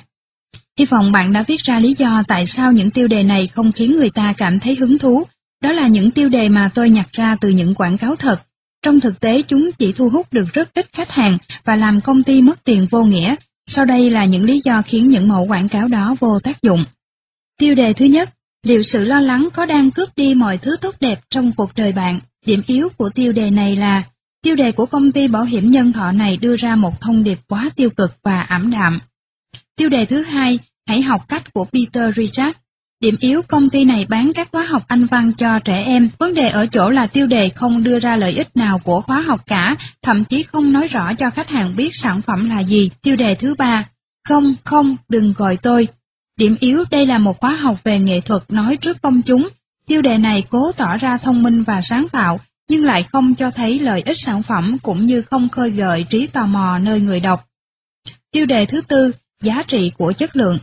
[0.79, 3.73] Hy vọng bạn đã viết ra lý do tại sao những tiêu đề này không
[3.73, 5.25] khiến người ta cảm thấy hứng thú
[5.63, 8.43] đó là những tiêu đề mà tôi nhặt ra từ những quảng cáo thật.
[8.83, 12.23] Trong thực tế chúng chỉ thu hút được rất ít khách hàng và làm công
[12.23, 13.35] ty mất tiền vô nghĩa.
[13.75, 16.85] Sau đây là những lý do khiến những mẫu quảng cáo đó vô tác dụng.
[17.59, 18.31] Tiêu đề thứ nhất,
[18.63, 21.93] liệu sự lo lắng có đang cướp đi mọi thứ tốt đẹp trong cuộc đời
[21.93, 22.21] bạn?
[22.47, 24.03] Điểm yếu của tiêu đề này là,
[24.43, 27.39] tiêu đề của công ty bảo hiểm nhân thọ này đưa ra một thông điệp
[27.49, 29.01] quá tiêu cực và ảm đạm.
[29.77, 32.59] Tiêu đề thứ hai, hãy học cách của Peter Richard.
[33.03, 36.35] Điểm yếu công ty này bán các khóa học Anh văn cho trẻ em, vấn
[36.35, 39.41] đề ở chỗ là tiêu đề không đưa ra lợi ích nào của khóa học
[39.47, 42.91] cả, thậm chí không nói rõ cho khách hàng biết sản phẩm là gì.
[43.03, 43.85] Tiêu đề thứ ba,
[44.29, 45.89] không, không, đừng gọi tôi.
[46.39, 49.49] Điểm yếu đây là một khóa học về nghệ thuật nói trước công chúng.
[49.87, 53.51] Tiêu đề này cố tỏ ra thông minh và sáng tạo, nhưng lại không cho
[53.51, 57.21] thấy lợi ích sản phẩm cũng như không khơi gợi trí tò mò nơi người
[57.21, 57.49] đọc.
[58.31, 59.13] Tiêu đề thứ tư,
[59.43, 60.59] giá trị của chất lượng.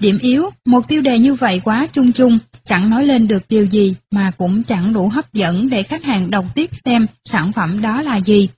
[0.00, 3.64] Điểm yếu, một tiêu đề như vậy quá chung chung, chẳng nói lên được điều
[3.64, 7.80] gì mà cũng chẳng đủ hấp dẫn để khách hàng đọc tiếp xem sản phẩm
[7.82, 8.48] đó là gì.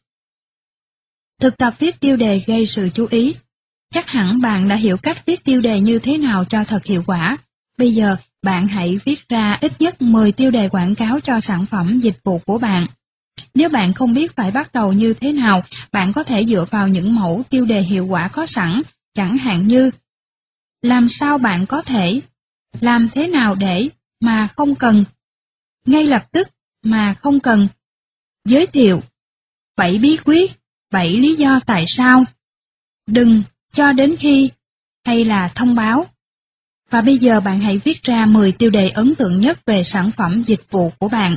[1.40, 3.34] Thực tập viết tiêu đề gây sự chú ý.
[3.94, 7.02] Chắc hẳn bạn đã hiểu cách viết tiêu đề như thế nào cho thật hiệu
[7.06, 7.36] quả.
[7.78, 11.66] Bây giờ, bạn hãy viết ra ít nhất 10 tiêu đề quảng cáo cho sản
[11.66, 12.86] phẩm dịch vụ của bạn.
[13.54, 16.88] Nếu bạn không biết phải bắt đầu như thế nào, bạn có thể dựa vào
[16.88, 18.82] những mẫu tiêu đề hiệu quả có sẵn,
[19.14, 19.90] chẳng hạn như
[20.82, 22.20] làm sao bạn có thể,
[22.80, 23.88] làm thế nào để,
[24.20, 25.04] mà không cần,
[25.86, 26.48] ngay lập tức,
[26.82, 27.68] mà không cần,
[28.44, 29.00] giới thiệu,
[29.76, 30.52] bảy bí quyết,
[30.90, 32.24] bảy lý do tại sao,
[33.06, 33.42] đừng,
[33.72, 34.50] cho đến khi,
[35.04, 36.06] hay là thông báo.
[36.90, 40.10] Và bây giờ bạn hãy viết ra 10 tiêu đề ấn tượng nhất về sản
[40.10, 41.36] phẩm dịch vụ của bạn.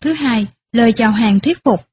[0.00, 1.88] Thứ hai, lời chào hàng thuyết phục.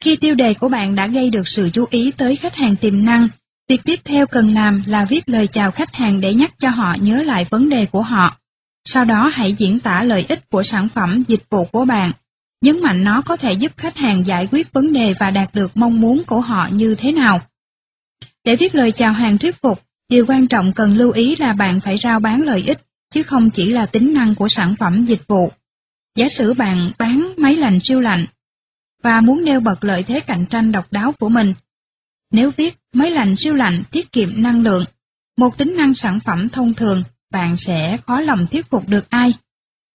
[0.00, 3.04] Khi tiêu đề của bạn đã gây được sự chú ý tới khách hàng tiềm
[3.04, 3.28] năng,
[3.68, 6.96] việc tiếp theo cần làm là viết lời chào khách hàng để nhắc cho họ
[7.00, 8.36] nhớ lại vấn đề của họ.
[8.84, 12.12] Sau đó hãy diễn tả lợi ích của sản phẩm dịch vụ của bạn,
[12.60, 15.76] nhấn mạnh nó có thể giúp khách hàng giải quyết vấn đề và đạt được
[15.76, 17.40] mong muốn của họ như thế nào.
[18.44, 21.80] Để viết lời chào hàng thuyết phục, điều quan trọng cần lưu ý là bạn
[21.80, 22.78] phải rao bán lợi ích,
[23.10, 25.52] chứ không chỉ là tính năng của sản phẩm dịch vụ.
[26.16, 28.26] Giả sử bạn bán máy lạnh siêu lạnh
[29.02, 31.54] và muốn nêu bật lợi thế cạnh tranh độc đáo của mình.
[32.34, 34.84] Nếu viết máy lạnh siêu lạnh tiết kiệm năng lượng,
[35.38, 39.34] một tính năng sản phẩm thông thường, bạn sẽ khó lòng thuyết phục được ai.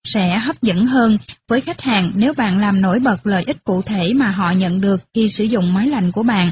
[0.08, 3.82] Sẽ hấp dẫn hơn với khách hàng nếu bạn làm nổi bật lợi ích cụ
[3.82, 6.52] thể mà họ nhận được khi sử dụng máy lạnh của bạn.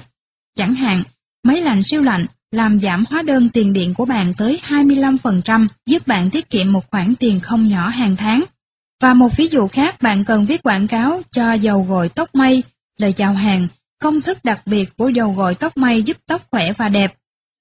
[0.55, 1.03] Chẳng hạn,
[1.43, 6.07] máy lạnh siêu lạnh làm giảm hóa đơn tiền điện của bạn tới 25%, giúp
[6.07, 8.43] bạn tiết kiệm một khoản tiền không nhỏ hàng tháng.
[9.01, 12.63] Và một ví dụ khác bạn cần viết quảng cáo cho dầu gội tóc mây,
[12.97, 13.67] lời chào hàng,
[13.99, 17.13] công thức đặc biệt của dầu gội tóc mây giúp tóc khỏe và đẹp.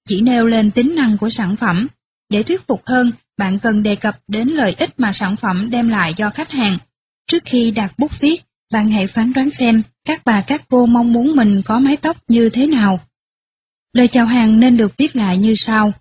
[0.07, 1.87] Chỉ nêu lên tính năng của sản phẩm.
[2.29, 5.89] Để thuyết phục hơn, bạn cần đề cập đến lợi ích mà sản phẩm đem
[5.89, 6.77] lại cho khách hàng.
[7.27, 11.13] Trước khi đặt bút viết, bạn hãy phán đoán xem các bà các cô mong
[11.13, 12.99] muốn mình có mái tóc như thế nào.
[13.93, 15.93] Lời chào hàng nên được viết lại như sau.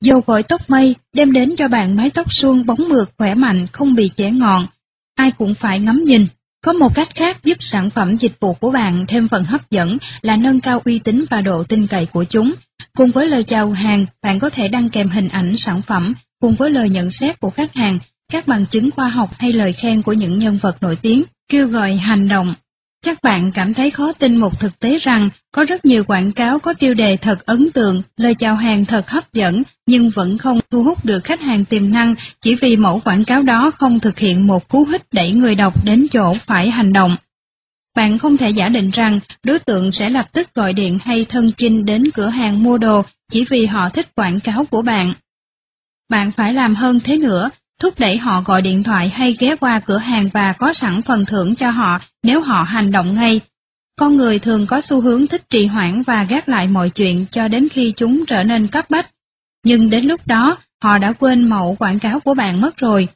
[0.00, 3.66] Dầu gội tóc mây đem đến cho bạn mái tóc suông bóng mượt khỏe mạnh
[3.72, 4.66] không bị chẻ ngọn.
[5.14, 6.26] Ai cũng phải ngắm nhìn.
[6.64, 9.98] Có một cách khác giúp sản phẩm dịch vụ của bạn thêm phần hấp dẫn
[10.22, 12.52] là nâng cao uy tín và độ tin cậy của chúng.
[12.96, 16.54] Cùng với lời chào hàng, bạn có thể đăng kèm hình ảnh sản phẩm, cùng
[16.54, 17.98] với lời nhận xét của khách hàng,
[18.32, 21.66] các bằng chứng khoa học hay lời khen của những nhân vật nổi tiếng, kêu
[21.66, 22.54] gọi hành động,
[23.04, 26.58] Chắc bạn cảm thấy khó tin một thực tế rằng có rất nhiều quảng cáo
[26.58, 30.60] có tiêu đề thật ấn tượng, lời chào hàng thật hấp dẫn nhưng vẫn không
[30.70, 34.18] thu hút được khách hàng tiềm năng chỉ vì mẫu quảng cáo đó không thực
[34.18, 37.16] hiện một cú hích đẩy người đọc đến chỗ phải hành động.
[37.96, 41.52] Bạn không thể giả định rằng đối tượng sẽ lập tức gọi điện hay thân
[41.52, 45.12] chinh đến cửa hàng mua đồ chỉ vì họ thích quảng cáo của bạn.
[46.08, 49.80] Bạn phải làm hơn thế nữa, thúc đẩy họ gọi điện thoại hay ghé qua
[49.80, 53.40] cửa hàng và có sẵn phần thưởng cho họ nếu họ hành động ngay.
[53.98, 57.48] Con người thường có xu hướng thích trì hoãn và gác lại mọi chuyện cho
[57.48, 59.10] đến khi chúng trở nên cấp bách.
[59.64, 63.08] Nhưng đến lúc đó, họ đã quên mẫu quảng cáo của bạn mất rồi.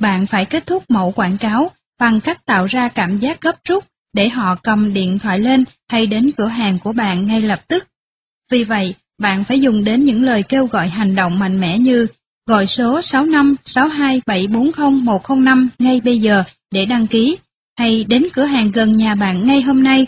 [0.00, 3.84] Bạn phải kết thúc mẫu quảng cáo bằng cách tạo ra cảm giác gấp rút
[4.12, 7.86] để họ cầm điện thoại lên hay đến cửa hàng của bạn ngay lập tức.
[8.50, 12.06] Vì vậy, bạn phải dùng đến những lời kêu gọi hành động mạnh mẽ như
[12.48, 17.36] Gọi số 6562740105 ngay bây giờ để đăng ký,
[17.78, 20.06] hay đến cửa hàng gần nhà bạn ngay hôm nay.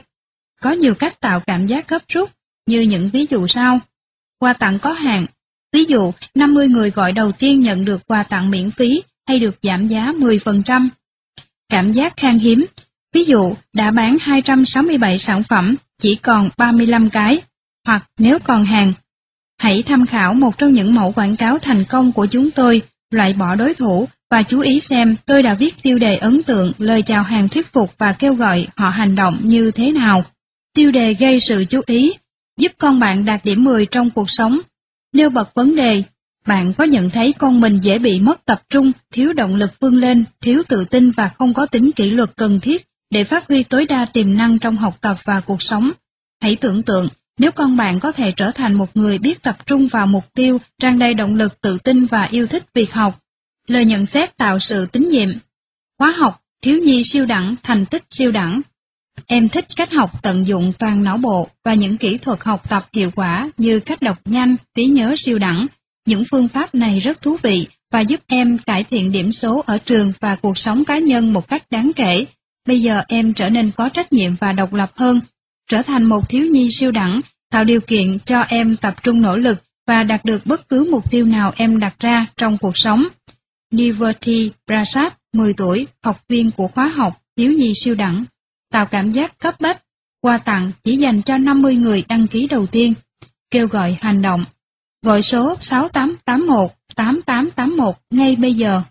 [0.60, 2.30] Có nhiều cách tạo cảm giác gấp rút,
[2.66, 3.80] như những ví dụ sau.
[4.38, 5.26] Quà tặng có hạn,
[5.72, 9.58] ví dụ 50 người gọi đầu tiên nhận được quà tặng miễn phí hay được
[9.62, 10.88] giảm giá 10%.
[11.68, 12.64] Cảm giác khan hiếm,
[13.12, 17.40] ví dụ đã bán 267 sản phẩm, chỉ còn 35 cái,
[17.86, 18.92] hoặc nếu còn hàng,
[19.60, 23.32] Hãy tham khảo một trong những mẫu quảng cáo thành công của chúng tôi, loại
[23.32, 27.02] bỏ đối thủ và chú ý xem tôi đã viết tiêu đề ấn tượng, lời
[27.02, 30.24] chào hàng thuyết phục và kêu gọi họ hành động như thế nào.
[30.74, 32.12] Tiêu đề gây sự chú ý,
[32.58, 34.60] giúp con bạn đạt điểm 10 trong cuộc sống.
[35.12, 36.02] Nêu bật vấn đề,
[36.46, 39.96] Bạn có nhận thấy con mình dễ bị mất tập trung, thiếu động lực vươn
[39.96, 43.62] lên, thiếu tự tin và không có tính kỷ luật cần thiết để phát huy
[43.62, 45.90] tối đa tiềm năng trong học tập và cuộc sống?
[46.42, 47.08] Hãy tưởng tượng,
[47.40, 50.58] nếu con bạn có thể trở thành một người biết tập trung vào mục tiêu,
[50.78, 53.20] tràn đầy động lực tự tin và yêu thích việc học.
[53.66, 55.28] Lời nhận xét tạo sự tín nhiệm.
[55.98, 58.60] Khóa học, thiếu nhi siêu đẳng, thành tích siêu đẳng.
[59.26, 62.86] Em thích cách học tận dụng toàn não bộ và những kỹ thuật học tập
[62.92, 65.66] hiệu quả như cách đọc nhanh, trí nhớ siêu đẳng.
[66.06, 69.78] Những phương pháp này rất thú vị và giúp em cải thiện điểm số ở
[69.78, 72.26] trường và cuộc sống cá nhân một cách đáng kể.
[72.66, 75.20] Bây giờ em trở nên có trách nhiệm và độc lập hơn,
[75.70, 79.36] trở thành một thiếu nhi siêu đẳng, tạo điều kiện cho em tập trung nỗ
[79.36, 83.04] lực và đạt được bất cứ mục tiêu nào em đặt ra trong cuộc sống.
[83.72, 88.24] Niverti Prasad, 10 tuổi, học viên của khóa học thiếu nhi siêu đẳng,
[88.72, 89.82] tạo cảm giác cấp bách,
[90.20, 92.94] quà tặng chỉ dành cho 50 người đăng ký đầu tiên,
[93.50, 94.44] kêu gọi hành động.
[95.02, 98.82] Gọi số 6881 8881 ngay bây giờ.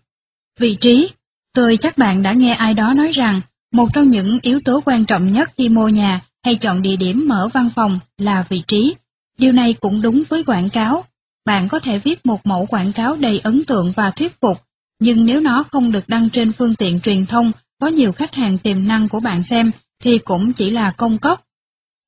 [0.59, 1.09] Vị trí
[1.53, 3.41] Tôi chắc bạn đã nghe ai đó nói rằng,
[3.73, 7.25] một trong những yếu tố quan trọng nhất khi mua nhà hay chọn địa điểm
[7.27, 8.95] mở văn phòng là vị trí.
[9.37, 11.03] Điều này cũng đúng với quảng cáo.
[11.45, 14.61] Bạn có thể viết một mẫu quảng cáo đầy ấn tượng và thuyết phục,
[14.99, 18.57] nhưng nếu nó không được đăng trên phương tiện truyền thông có nhiều khách hàng
[18.57, 19.71] tiềm năng của bạn xem,
[20.03, 21.45] thì cũng chỉ là công cốc.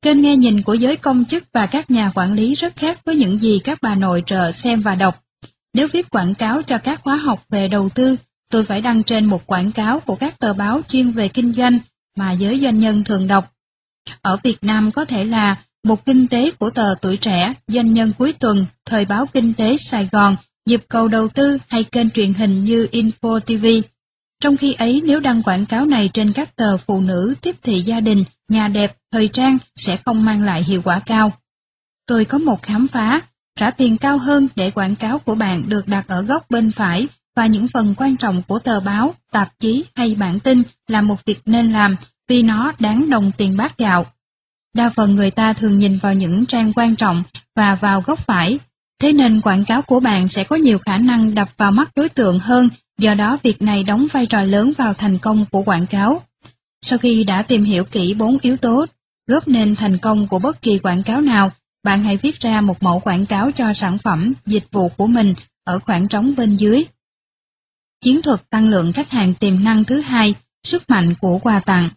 [0.01, 3.15] Kênh nghe nhìn của giới công chức và các nhà quản lý rất khác với
[3.15, 5.23] những gì các bà nội trợ xem và đọc.
[5.73, 8.15] Nếu viết quảng cáo cho các khóa học về đầu tư,
[8.49, 11.79] tôi phải đăng trên một quảng cáo của các tờ báo chuyên về kinh doanh
[12.17, 13.53] mà giới doanh nhân thường đọc.
[14.21, 18.13] Ở Việt Nam có thể là một kinh tế của tờ tuổi trẻ, doanh nhân
[18.17, 20.35] cuối tuần, thời báo kinh tế Sài Gòn,
[20.65, 23.87] dịp cầu đầu tư hay kênh truyền hình như Info TV.
[24.41, 27.81] Trong khi ấy nếu đăng quảng cáo này trên các tờ phụ nữ, tiếp thị
[27.81, 31.33] gia đình, nhà đẹp, thời trang sẽ không mang lại hiệu quả cao.
[32.07, 33.21] Tôi có một khám phá,
[33.55, 37.07] trả tiền cao hơn để quảng cáo của bạn được đặt ở góc bên phải
[37.35, 41.25] và những phần quan trọng của tờ báo, tạp chí hay bản tin là một
[41.25, 41.95] việc nên làm
[42.31, 44.05] vì nó đáng đồng tiền bát gạo.
[44.73, 47.23] Đa phần người ta thường nhìn vào những trang quan trọng
[47.55, 48.59] và vào góc phải,
[48.99, 52.09] thế nên quảng cáo của bạn sẽ có nhiều khả năng đập vào mắt đối
[52.09, 55.87] tượng hơn, do đó việc này đóng vai trò lớn vào thành công của quảng
[55.87, 56.21] cáo.
[56.81, 58.85] Sau khi đã tìm hiểu kỹ bốn yếu tố
[59.27, 61.51] góp nên thành công của bất kỳ quảng cáo nào,
[61.83, 65.33] bạn hãy viết ra một mẫu quảng cáo cho sản phẩm, dịch vụ của mình
[65.63, 66.83] ở khoảng trống bên dưới.
[68.01, 71.89] Chiến thuật tăng lượng khách hàng tiềm năng thứ hai, sức mạnh của quà tặng.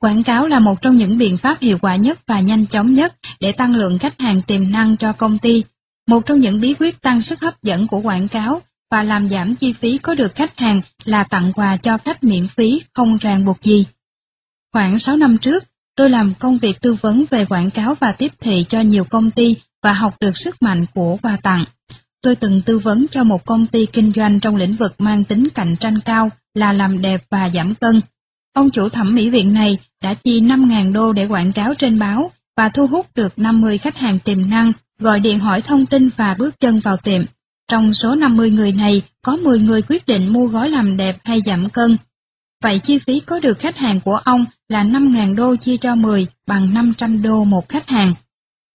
[0.00, 3.14] Quảng cáo là một trong những biện pháp hiệu quả nhất và nhanh chóng nhất
[3.40, 5.64] để tăng lượng khách hàng tiềm năng cho công ty.
[6.06, 9.54] Một trong những bí quyết tăng sức hấp dẫn của quảng cáo và làm giảm
[9.54, 13.44] chi phí có được khách hàng là tặng quà cho khách miễn phí không ràng
[13.44, 13.86] buộc gì.
[14.72, 15.64] Khoảng 6 năm trước,
[15.96, 19.30] tôi làm công việc tư vấn về quảng cáo và tiếp thị cho nhiều công
[19.30, 21.64] ty và học được sức mạnh của quà tặng.
[22.22, 25.48] Tôi từng tư vấn cho một công ty kinh doanh trong lĩnh vực mang tính
[25.54, 28.00] cạnh tranh cao là làm đẹp và giảm cân.
[28.52, 32.30] Ông chủ thẩm mỹ viện này đã chi 5.000 đô để quảng cáo trên báo
[32.56, 36.34] và thu hút được 50 khách hàng tiềm năng gọi điện hỏi thông tin và
[36.38, 37.22] bước chân vào tiệm.
[37.68, 41.40] Trong số 50 người này, có 10 người quyết định mua gói làm đẹp hay
[41.46, 41.96] giảm cân.
[42.62, 46.26] Vậy chi phí có được khách hàng của ông là 5.000 đô chia cho 10
[46.46, 48.14] bằng 500 đô một khách hàng.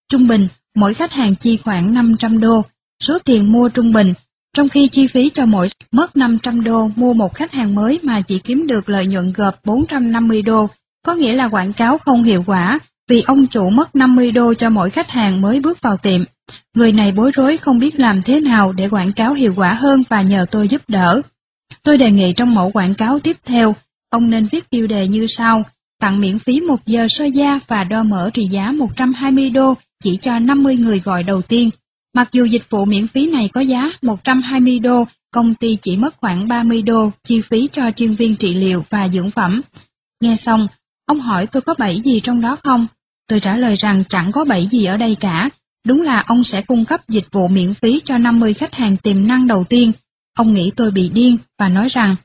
[0.10, 2.62] Trung bình, mỗi khách hàng chi khoảng 500 đô,
[3.04, 4.14] số tiền mua trung bình,
[4.54, 8.22] trong khi chi phí cho mỗi mất 500 đô mua một khách hàng mới mà
[8.22, 10.68] chỉ kiếm được lợi nhuận gộp 450 đô,
[11.06, 14.70] có nghĩa là quảng cáo không hiệu quả vì ông chủ mất 50 đô cho
[14.70, 16.22] mỗi khách hàng mới bước vào tiệm.
[16.76, 20.04] Người này bối rối không biết làm thế nào để quảng cáo hiệu quả hơn
[20.10, 21.22] và nhờ tôi giúp đỡ.
[21.84, 23.76] Tôi đề nghị trong mẫu quảng cáo tiếp theo,
[24.10, 25.64] ông nên viết tiêu đề như sau,
[26.00, 30.18] tặng miễn phí một giờ soi da và đo mỡ trị giá 120 đô chỉ
[30.22, 31.70] cho 50 người gọi đầu tiên.
[32.16, 36.18] Mặc dù dịch vụ miễn phí này có giá 120 đô, công ty chỉ mất
[36.18, 39.62] khoảng 30 đô chi phí cho chuyên viên trị liệu và dưỡng phẩm.
[40.22, 40.68] Nghe xong,
[41.06, 42.88] ông hỏi tôi có bẫy gì trong đó không?
[43.28, 45.50] Tôi trả lời rằng chẳng có bẫy gì ở đây cả,
[45.88, 49.28] đúng là ông sẽ cung cấp dịch vụ miễn phí cho 50 khách hàng tiềm
[49.28, 49.92] năng đầu tiên.
[50.38, 52.16] Ông nghĩ tôi bị điên và nói rằng,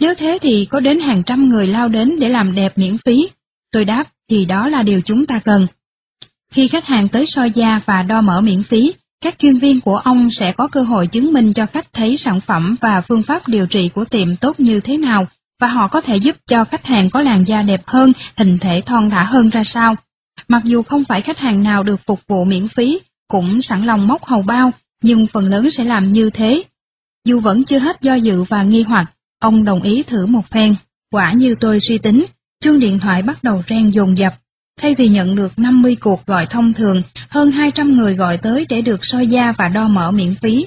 [0.00, 3.28] nếu thế thì có đến hàng trăm người lao đến để làm đẹp miễn phí.
[3.72, 5.66] Tôi đáp, thì đó là điều chúng ta cần.
[6.50, 9.96] Khi khách hàng tới soi da và đo mỡ miễn phí, các chuyên viên của
[9.96, 13.48] ông sẽ có cơ hội chứng minh cho khách thấy sản phẩm và phương pháp
[13.48, 15.26] điều trị của tiệm tốt như thế nào,
[15.60, 18.82] và họ có thể giúp cho khách hàng có làn da đẹp hơn, hình thể
[18.86, 19.94] thon thả hơn ra sao.
[20.48, 24.06] Mặc dù không phải khách hàng nào được phục vụ miễn phí, cũng sẵn lòng
[24.06, 26.62] móc hầu bao, nhưng phần lớn sẽ làm như thế.
[27.24, 30.74] Dù vẫn chưa hết do dự và nghi hoặc, ông đồng ý thử một phen.
[31.12, 32.26] Quả như tôi suy tính,
[32.64, 34.34] chuông điện thoại bắt đầu reng dồn dập.
[34.78, 38.82] Thay vì nhận được 50 cuộc gọi thông thường, hơn 200 người gọi tới để
[38.82, 40.66] được soi da và đo mỡ miễn phí.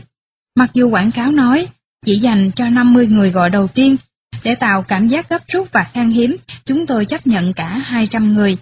[0.55, 1.68] Mặc dù quảng cáo nói
[2.05, 3.95] chỉ dành cho 50 người gọi đầu tiên,
[4.43, 6.36] để tạo cảm giác gấp rút và khan hiếm,
[6.66, 8.57] chúng tôi chấp nhận cả 200 người.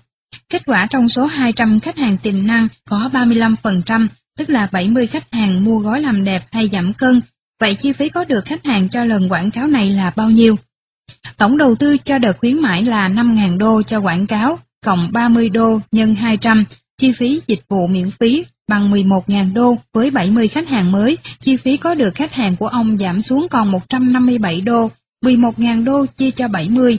[0.49, 5.33] Kết quả trong số 200 khách hàng tiềm năng có 35%, tức là 70 khách
[5.33, 7.21] hàng mua gói làm đẹp hay giảm cân.
[7.59, 10.55] Vậy chi phí có được khách hàng cho lần quảng cáo này là bao nhiêu?
[11.37, 15.49] Tổng đầu tư cho đợt khuyến mãi là 5.000 đô cho quảng cáo, cộng 30
[15.49, 16.63] đô nhân 200,
[16.97, 21.57] chi phí dịch vụ miễn phí bằng 11.000 đô với 70 khách hàng mới, chi
[21.57, 24.91] phí có được khách hàng của ông giảm xuống còn 157 đô,
[25.25, 26.97] 11.000 đô chia cho 70.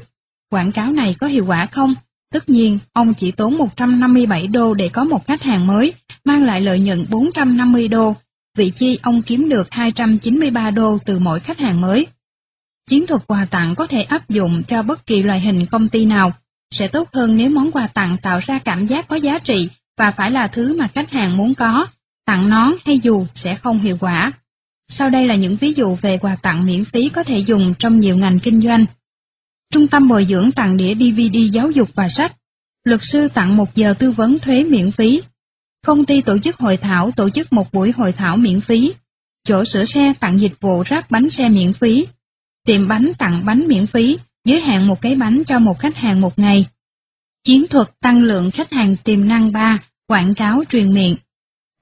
[0.51, 1.95] Quảng cáo này có hiệu quả không?
[2.33, 5.93] Tất nhiên, ông chỉ tốn 157 đô để có một khách hàng mới,
[6.24, 8.14] mang lại lợi nhuận 450 đô,
[8.57, 12.07] vị chi ông kiếm được 293 đô từ mỗi khách hàng mới.
[12.91, 16.05] Chiến thuật quà tặng có thể áp dụng cho bất kỳ loại hình công ty
[16.05, 16.33] nào,
[16.71, 20.11] sẽ tốt hơn nếu món quà tặng tạo ra cảm giác có giá trị và
[20.11, 21.87] phải là thứ mà khách hàng muốn có,
[22.27, 24.33] tặng nón hay dù sẽ không hiệu quả.
[24.89, 28.01] Sau đây là những ví dụ về quà tặng miễn phí có thể dùng trong
[28.01, 28.85] nhiều ngành kinh doanh.
[29.73, 32.37] Trung tâm bồi dưỡng tặng đĩa DVD giáo dục và sách.
[32.85, 35.23] Luật sư tặng một giờ tư vấn thuế miễn phí.
[35.87, 38.93] Công ty tổ chức hội thảo tổ chức một buổi hội thảo miễn phí.
[39.45, 42.07] Chỗ sửa xe tặng dịch vụ rác bánh xe miễn phí.
[42.66, 46.20] Tiệm bánh tặng bánh miễn phí, giới hạn một cái bánh cho một khách hàng
[46.20, 46.66] một ngày.
[47.45, 51.16] Chiến thuật tăng lượng khách hàng tiềm năng 3, quảng cáo truyền miệng.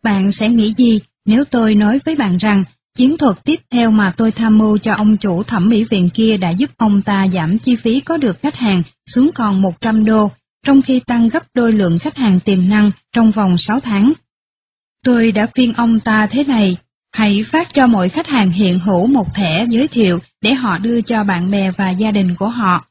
[0.02, 4.12] Bạn sẽ nghĩ gì nếu tôi nói với bạn rằng chiến thuật tiếp theo mà
[4.16, 7.58] tôi tham mưu cho ông chủ thẩm mỹ viện kia đã giúp ông ta giảm
[7.58, 10.30] chi phí có được khách hàng xuống còn 100 đô,
[10.66, 14.12] trong khi tăng gấp đôi lượng khách hàng tiềm năng trong vòng 6 tháng.
[15.04, 16.76] Tôi đã khuyên ông ta thế này,
[17.18, 21.00] hãy phát cho mỗi khách hàng hiện hữu một thẻ giới thiệu để họ đưa
[21.00, 22.84] cho bạn bè và gia đình của họ.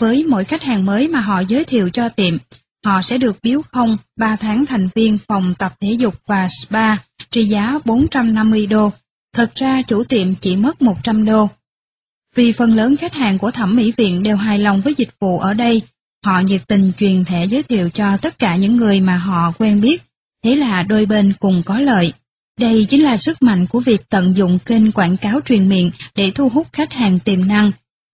[0.00, 2.36] Với mỗi khách hàng mới mà họ giới thiệu cho tiệm,
[2.84, 6.96] họ sẽ được biếu không 3 tháng thành viên phòng tập thể dục và spa
[7.30, 8.92] trị giá 450 đô.
[9.34, 11.48] Thật ra chủ tiệm chỉ mất 100 đô.
[12.34, 15.38] Vì phần lớn khách hàng của thẩm mỹ viện đều hài lòng với dịch vụ
[15.38, 15.82] ở đây,
[16.24, 19.80] họ nhiệt tình truyền thẻ giới thiệu cho tất cả những người mà họ quen
[19.80, 20.02] biết,
[20.44, 22.12] thế là đôi bên cùng có lợi.
[22.60, 26.30] Đây chính là sức mạnh của việc tận dụng kênh quảng cáo truyền miệng để
[26.30, 27.72] thu hút khách hàng tiềm năng.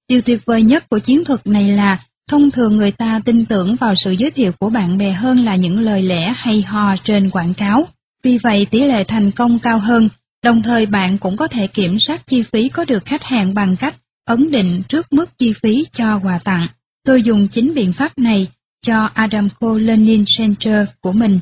[0.08, 3.76] Điều tuyệt vời nhất của chiến thuật này là thông thường người ta tin tưởng
[3.76, 7.30] vào sự giới thiệu của bạn bè hơn là những lời lẽ hay ho trên
[7.30, 7.88] quảng cáo.
[8.22, 10.08] Vì vậy tỷ lệ thành công cao hơn,
[10.44, 13.76] đồng thời bạn cũng có thể kiểm soát chi phí có được khách hàng bằng
[13.76, 16.66] cách ấn định trước mức chi phí cho quà tặng.
[17.04, 18.48] Tôi dùng chính biện pháp này
[18.86, 21.40] cho Adamco Learning Center của mình.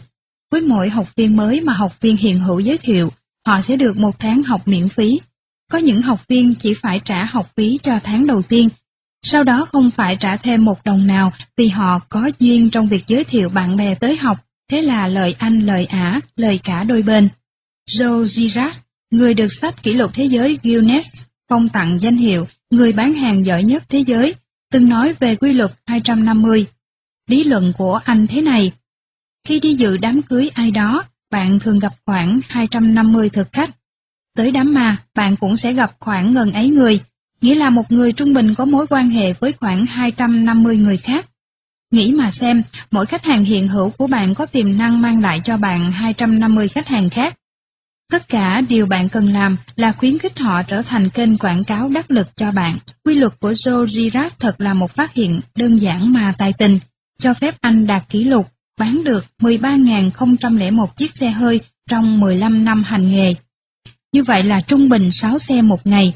[0.50, 3.12] Với mỗi học viên mới mà học viên hiện hữu giới thiệu,
[3.46, 5.20] họ sẽ được một tháng học miễn phí.
[5.70, 8.68] Có những học viên chỉ phải trả học phí cho tháng đầu tiên,
[9.22, 13.06] sau đó không phải trả thêm một đồng nào vì họ có duyên trong việc
[13.06, 14.38] giới thiệu bạn bè tới học,
[14.70, 17.28] thế là lời anh lời ả, lời cả đôi bên.
[17.90, 18.78] Joe Girard,
[19.10, 23.46] người được sách kỷ lục thế giới Guinness phong tặng danh hiệu người bán hàng
[23.46, 24.34] giỏi nhất thế giới,
[24.72, 26.66] từng nói về quy luật 250.
[27.26, 28.72] Lý luận của anh thế này,
[29.44, 33.70] khi đi dự đám cưới ai đó, bạn thường gặp khoảng 250 thực khách.
[34.36, 37.00] Tới đám ma, bạn cũng sẽ gặp khoảng gần ấy người,
[37.40, 41.26] nghĩa là một người trung bình có mối quan hệ với khoảng 250 người khác.
[41.90, 45.40] Nghĩ mà xem, mỗi khách hàng hiện hữu của bạn có tiềm năng mang lại
[45.44, 47.36] cho bạn 250 khách hàng khác.
[48.10, 51.88] Tất cả điều bạn cần làm là khuyến khích họ trở thành kênh quảng cáo
[51.88, 52.78] đắc lực cho bạn.
[53.04, 56.78] Quy luật của Joe Girard thật là một phát hiện đơn giản mà tài tình,
[57.18, 58.46] cho phép anh đạt kỷ lục
[58.80, 61.60] bán được 13.001 chiếc xe hơi
[61.90, 63.34] trong 15 năm hành nghề.
[64.12, 66.14] Như vậy là trung bình 6 xe một ngày.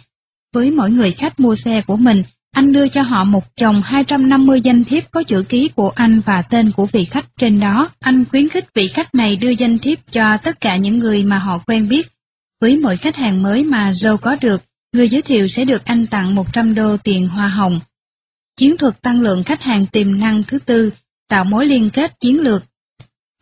[0.55, 2.23] Với mỗi người khách mua xe của mình,
[2.55, 6.43] anh đưa cho họ một chồng 250 danh thiếp có chữ ký của anh và
[6.43, 7.91] tên của vị khách trên đó.
[8.01, 11.39] Anh khuyến khích vị khách này đưa danh thiếp cho tất cả những người mà
[11.39, 12.09] họ quen biết.
[12.61, 14.63] Với mỗi khách hàng mới mà Joe có được,
[14.93, 17.81] người giới thiệu sẽ được anh tặng 100 đô tiền hoa hồng.
[18.57, 20.91] Chiến thuật tăng lượng khách hàng tiềm năng thứ tư
[21.29, 22.65] tạo mối liên kết chiến lược.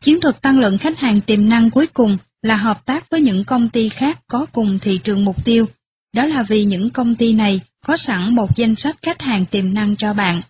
[0.00, 3.44] Chiến thuật tăng lượng khách hàng tiềm năng cuối cùng là hợp tác với những
[3.44, 5.66] công ty khác có cùng thị trường mục tiêu.
[6.14, 9.74] Đó là vì những công ty này có sẵn một danh sách khách hàng tiềm
[9.74, 10.40] năng cho bạn.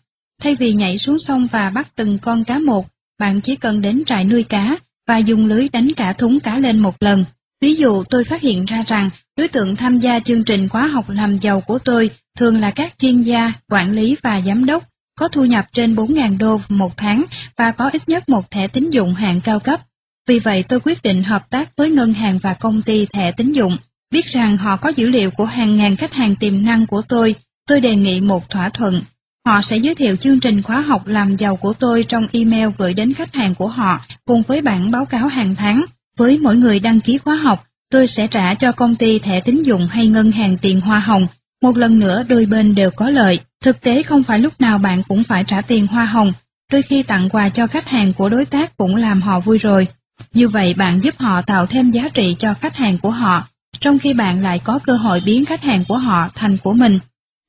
[0.43, 2.87] Thay vì nhảy xuống sông và bắt từng con cá một,
[3.19, 4.77] bạn chỉ cần đến trại nuôi cá
[5.07, 7.25] và dùng lưới đánh cả thúng cá lên một lần.
[7.61, 11.11] Ví dụ tôi phát hiện ra rằng đối tượng tham gia chương trình khóa học
[11.11, 14.92] làm giàu của tôi thường là các chuyên gia, quản lý và giám đốc
[15.23, 17.25] có thu nhập trên 4.000 đô một tháng
[17.57, 19.81] và có ít nhất một thẻ tín dụng hạng cao cấp.
[20.29, 23.53] Vì vậy tôi quyết định hợp tác với ngân hàng và công ty thẻ tín
[23.53, 23.77] dụng.
[24.11, 27.35] Biết rằng họ có dữ liệu của hàng ngàn khách hàng tiềm năng của tôi,
[27.69, 29.03] tôi đề nghị một thỏa thuận.
[29.47, 32.95] Họ sẽ giới thiệu chương trình khóa học làm giàu của tôi trong email gửi
[32.95, 35.85] đến khách hàng của họ cùng với bản báo cáo hàng tháng.
[36.17, 39.63] Với mỗi người đăng ký khóa học, tôi sẽ trả cho công ty thẻ tín
[39.63, 41.27] dụng hay ngân hàng tiền hoa hồng.
[41.63, 43.41] Một lần nữa đôi bên đều có lợi.
[43.61, 46.33] Thực tế không phải lúc nào bạn cũng phải trả tiền hoa hồng.
[46.73, 49.89] Đôi khi tặng quà cho khách hàng của đối tác cũng làm họ vui rồi.
[50.35, 53.49] Như vậy bạn giúp họ tạo thêm giá trị cho khách hàng của họ,
[53.81, 56.99] trong khi bạn lại có cơ hội biến khách hàng của họ thành của mình.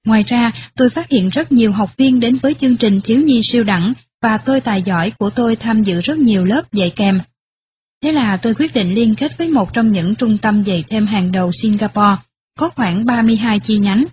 [0.06, 3.42] Ngoài ra, tôi phát hiện rất nhiều học viên đến với chương trình thiếu nhi
[3.44, 7.20] siêu đẳng và tôi tài giỏi của tôi tham dự rất nhiều lớp dạy kèm.
[8.04, 11.06] Thế là tôi quyết định liên kết với một trong những trung tâm dạy thêm
[11.06, 12.16] hàng đầu Singapore,
[12.60, 14.06] có khoảng 32 chi nhánh.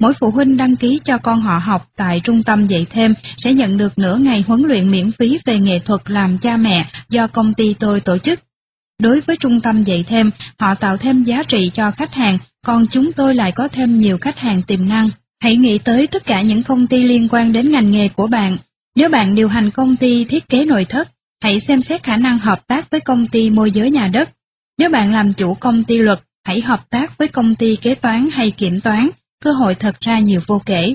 [0.00, 3.54] Mỗi phụ huynh đăng ký cho con họ học tại trung tâm dạy thêm sẽ
[3.54, 7.26] nhận được nửa ngày huấn luyện miễn phí về nghệ thuật làm cha mẹ do
[7.26, 8.40] công ty tôi tổ chức.
[9.02, 12.86] Đối với trung tâm dạy thêm, họ tạo thêm giá trị cho khách hàng, còn
[12.86, 15.10] chúng tôi lại có thêm nhiều khách hàng tiềm năng.
[15.40, 18.56] Hãy nghĩ tới tất cả những công ty liên quan đến ngành nghề của bạn.
[18.96, 21.08] Nếu bạn điều hành công ty thiết kế nội thất,
[21.42, 24.30] hãy xem xét khả năng hợp tác với công ty môi giới nhà đất.
[24.78, 28.28] Nếu bạn làm chủ công ty luật, hãy hợp tác với công ty kế toán
[28.32, 29.08] hay kiểm toán,
[29.44, 30.94] cơ hội thật ra nhiều vô kể.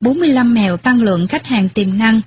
[0.00, 2.20] 45 mèo tăng lượng khách hàng tiềm năng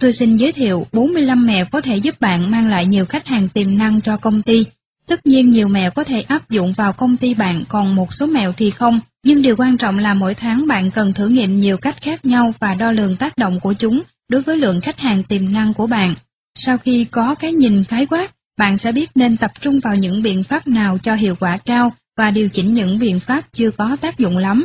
[0.00, 3.48] Tôi xin giới thiệu 45 mèo có thể giúp bạn mang lại nhiều khách hàng
[3.48, 4.64] tiềm năng cho công ty.
[5.06, 8.26] Tất nhiên nhiều mèo có thể áp dụng vào công ty bạn còn một số
[8.26, 11.76] mèo thì không, nhưng điều quan trọng là mỗi tháng bạn cần thử nghiệm nhiều
[11.76, 15.22] cách khác nhau và đo lường tác động của chúng đối với lượng khách hàng
[15.22, 16.14] tiềm năng của bạn.
[16.58, 20.22] Sau khi có cái nhìn khái quát, bạn sẽ biết nên tập trung vào những
[20.22, 23.96] biện pháp nào cho hiệu quả cao và điều chỉnh những biện pháp chưa có
[24.00, 24.64] tác dụng lắm.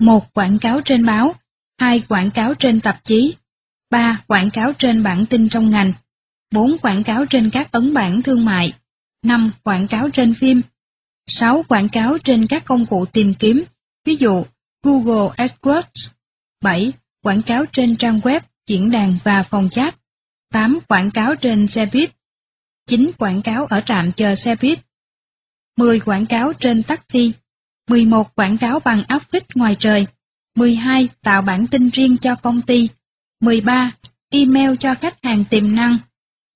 [0.00, 1.34] một Quảng cáo trên báo
[1.80, 2.02] 2.
[2.08, 3.34] Quảng cáo trên tạp chí
[3.90, 4.20] 3.
[4.26, 5.92] Quảng cáo trên bản tin trong ngành
[6.52, 6.78] 4.
[6.78, 8.72] Quảng cáo trên các ấn bản thương mại
[9.24, 9.50] 5.
[9.62, 10.60] Quảng cáo trên phim
[11.26, 11.64] 6.
[11.68, 13.64] Quảng cáo trên các công cụ tìm kiếm,
[14.04, 14.44] ví dụ
[14.82, 16.08] Google AdWords
[16.62, 16.92] 7.
[17.22, 19.96] Quảng cáo trên trang web, diễn đàn và phòng chat
[20.52, 20.78] 8.
[20.88, 22.17] Quảng cáo trên xe buýt
[22.88, 23.10] 9.
[23.18, 24.78] Quảng cáo ở trạm chờ xe buýt
[25.76, 26.00] 10.
[26.00, 27.32] Quảng cáo trên taxi
[27.88, 28.34] 11.
[28.34, 30.06] Quảng cáo bằng áp phích ngoài trời
[30.56, 31.08] 12.
[31.22, 32.88] Tạo bản tin riêng cho công ty
[33.40, 33.92] 13.
[34.30, 35.98] Email cho khách hàng tiềm năng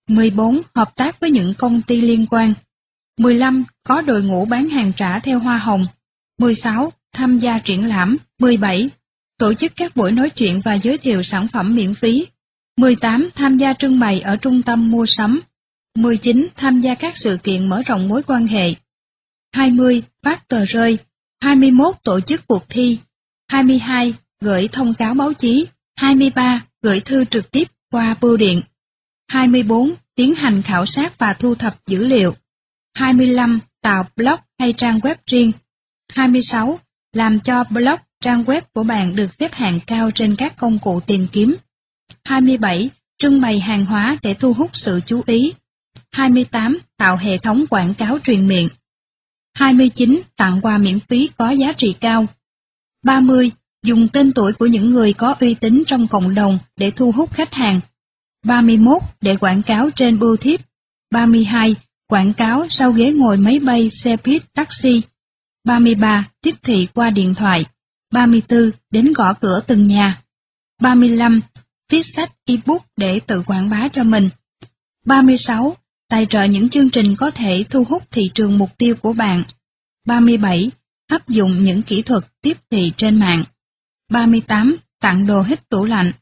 [0.09, 0.62] 14.
[0.74, 2.55] Hợp tác với những công ty liên quan
[3.18, 3.64] 15.
[3.85, 5.87] Có đội ngũ bán hàng trả theo hoa hồng
[6.39, 6.93] 16.
[7.12, 8.91] Tham gia triển lãm 17.
[9.39, 12.26] Tổ chức các buổi nói chuyện và giới thiệu sản phẩm miễn phí
[12.76, 13.28] 18.
[13.35, 15.41] Tham gia trưng bày ở trung tâm mua sắm
[15.97, 16.49] 19.
[16.57, 18.74] Tham gia các sự kiện mở rộng mối quan hệ
[19.55, 20.03] 20.
[20.22, 20.99] Phát tờ rơi
[21.40, 21.95] 21.
[22.05, 22.99] Tổ chức cuộc thi
[23.49, 24.14] 22.
[24.40, 25.66] Gửi thông cáo báo chí
[25.97, 26.62] 23.
[26.82, 28.61] Gửi thư trực tiếp qua bưu điện
[29.28, 29.95] 24.
[30.14, 32.34] Tiến hành khảo sát và thu thập dữ liệu
[32.95, 33.61] 25.
[33.82, 35.53] Tạo blog hay trang web riêng
[36.12, 36.80] 26.
[37.12, 41.01] Làm cho blog, trang web của bạn được xếp hạng cao trên các công cụ
[41.01, 41.57] tìm kiếm
[42.24, 42.90] 27.
[43.18, 45.53] Trưng bày hàng hóa để thu hút sự chú ý
[46.13, 46.79] 28.
[46.97, 48.69] Tạo hệ thống quảng cáo truyền miệng
[49.55, 50.23] 29.
[50.37, 52.27] Tặng quà miễn phí có giá trị cao
[53.05, 53.51] 30.
[53.83, 57.33] Dùng tên tuổi của những người có uy tín trong cộng đồng để thu hút
[57.33, 57.81] khách hàng
[58.45, 59.03] 31.
[59.21, 60.61] Để quảng cáo trên bưu thiếp
[61.11, 61.77] 32.
[62.09, 65.03] Quảng cáo sau ghế ngồi máy bay, xe buýt, taxi
[65.65, 66.29] 33.
[66.43, 67.65] Tiếp thị qua điện thoại
[68.13, 68.71] 34.
[68.91, 70.23] Đến gõ cửa từng nhà
[70.81, 71.41] 35.
[71.91, 74.29] Viết sách ebook để tự quảng bá cho mình
[75.05, 75.77] 36.
[76.13, 79.43] Tài trợ những chương trình có thể thu hút thị trường mục tiêu của bạn
[80.07, 80.71] 37.
[81.07, 83.45] Áp dụng những kỹ thuật tiếp thị trên mạng
[84.11, 84.77] 38.
[85.01, 86.13] Tặng đồ hít tủ lạnh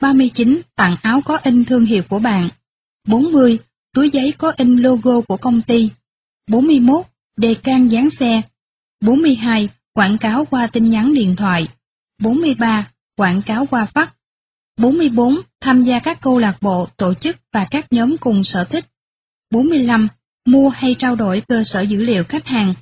[0.00, 0.60] 39.
[0.76, 2.48] Tặng áo có in thương hiệu của bạn
[3.06, 3.58] 40.
[3.94, 5.90] Túi giấy có in logo của công ty
[6.48, 7.06] 41.
[7.36, 8.42] Đề can dán xe
[9.00, 9.68] 42.
[9.92, 11.68] Quảng cáo qua tin nhắn điện thoại
[12.18, 12.90] 43.
[13.16, 14.06] Quảng cáo qua fax
[14.78, 15.36] 44.
[15.60, 18.84] Tham gia các câu lạc bộ, tổ chức và các nhóm cùng sở thích
[19.50, 20.08] 45.
[20.46, 22.74] Mua hay trao đổi cơ sở dữ liệu khách hàng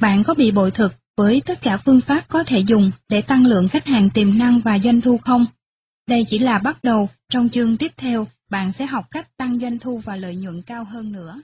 [0.00, 3.46] Bạn có bị bội thực với tất cả phương pháp có thể dùng để tăng
[3.46, 5.46] lượng khách hàng tiềm năng và doanh thu không?
[6.08, 9.78] Đây chỉ là bắt đầu, trong chương tiếp theo, bạn sẽ học cách tăng doanh
[9.78, 11.40] thu và lợi nhuận cao hơn nữa.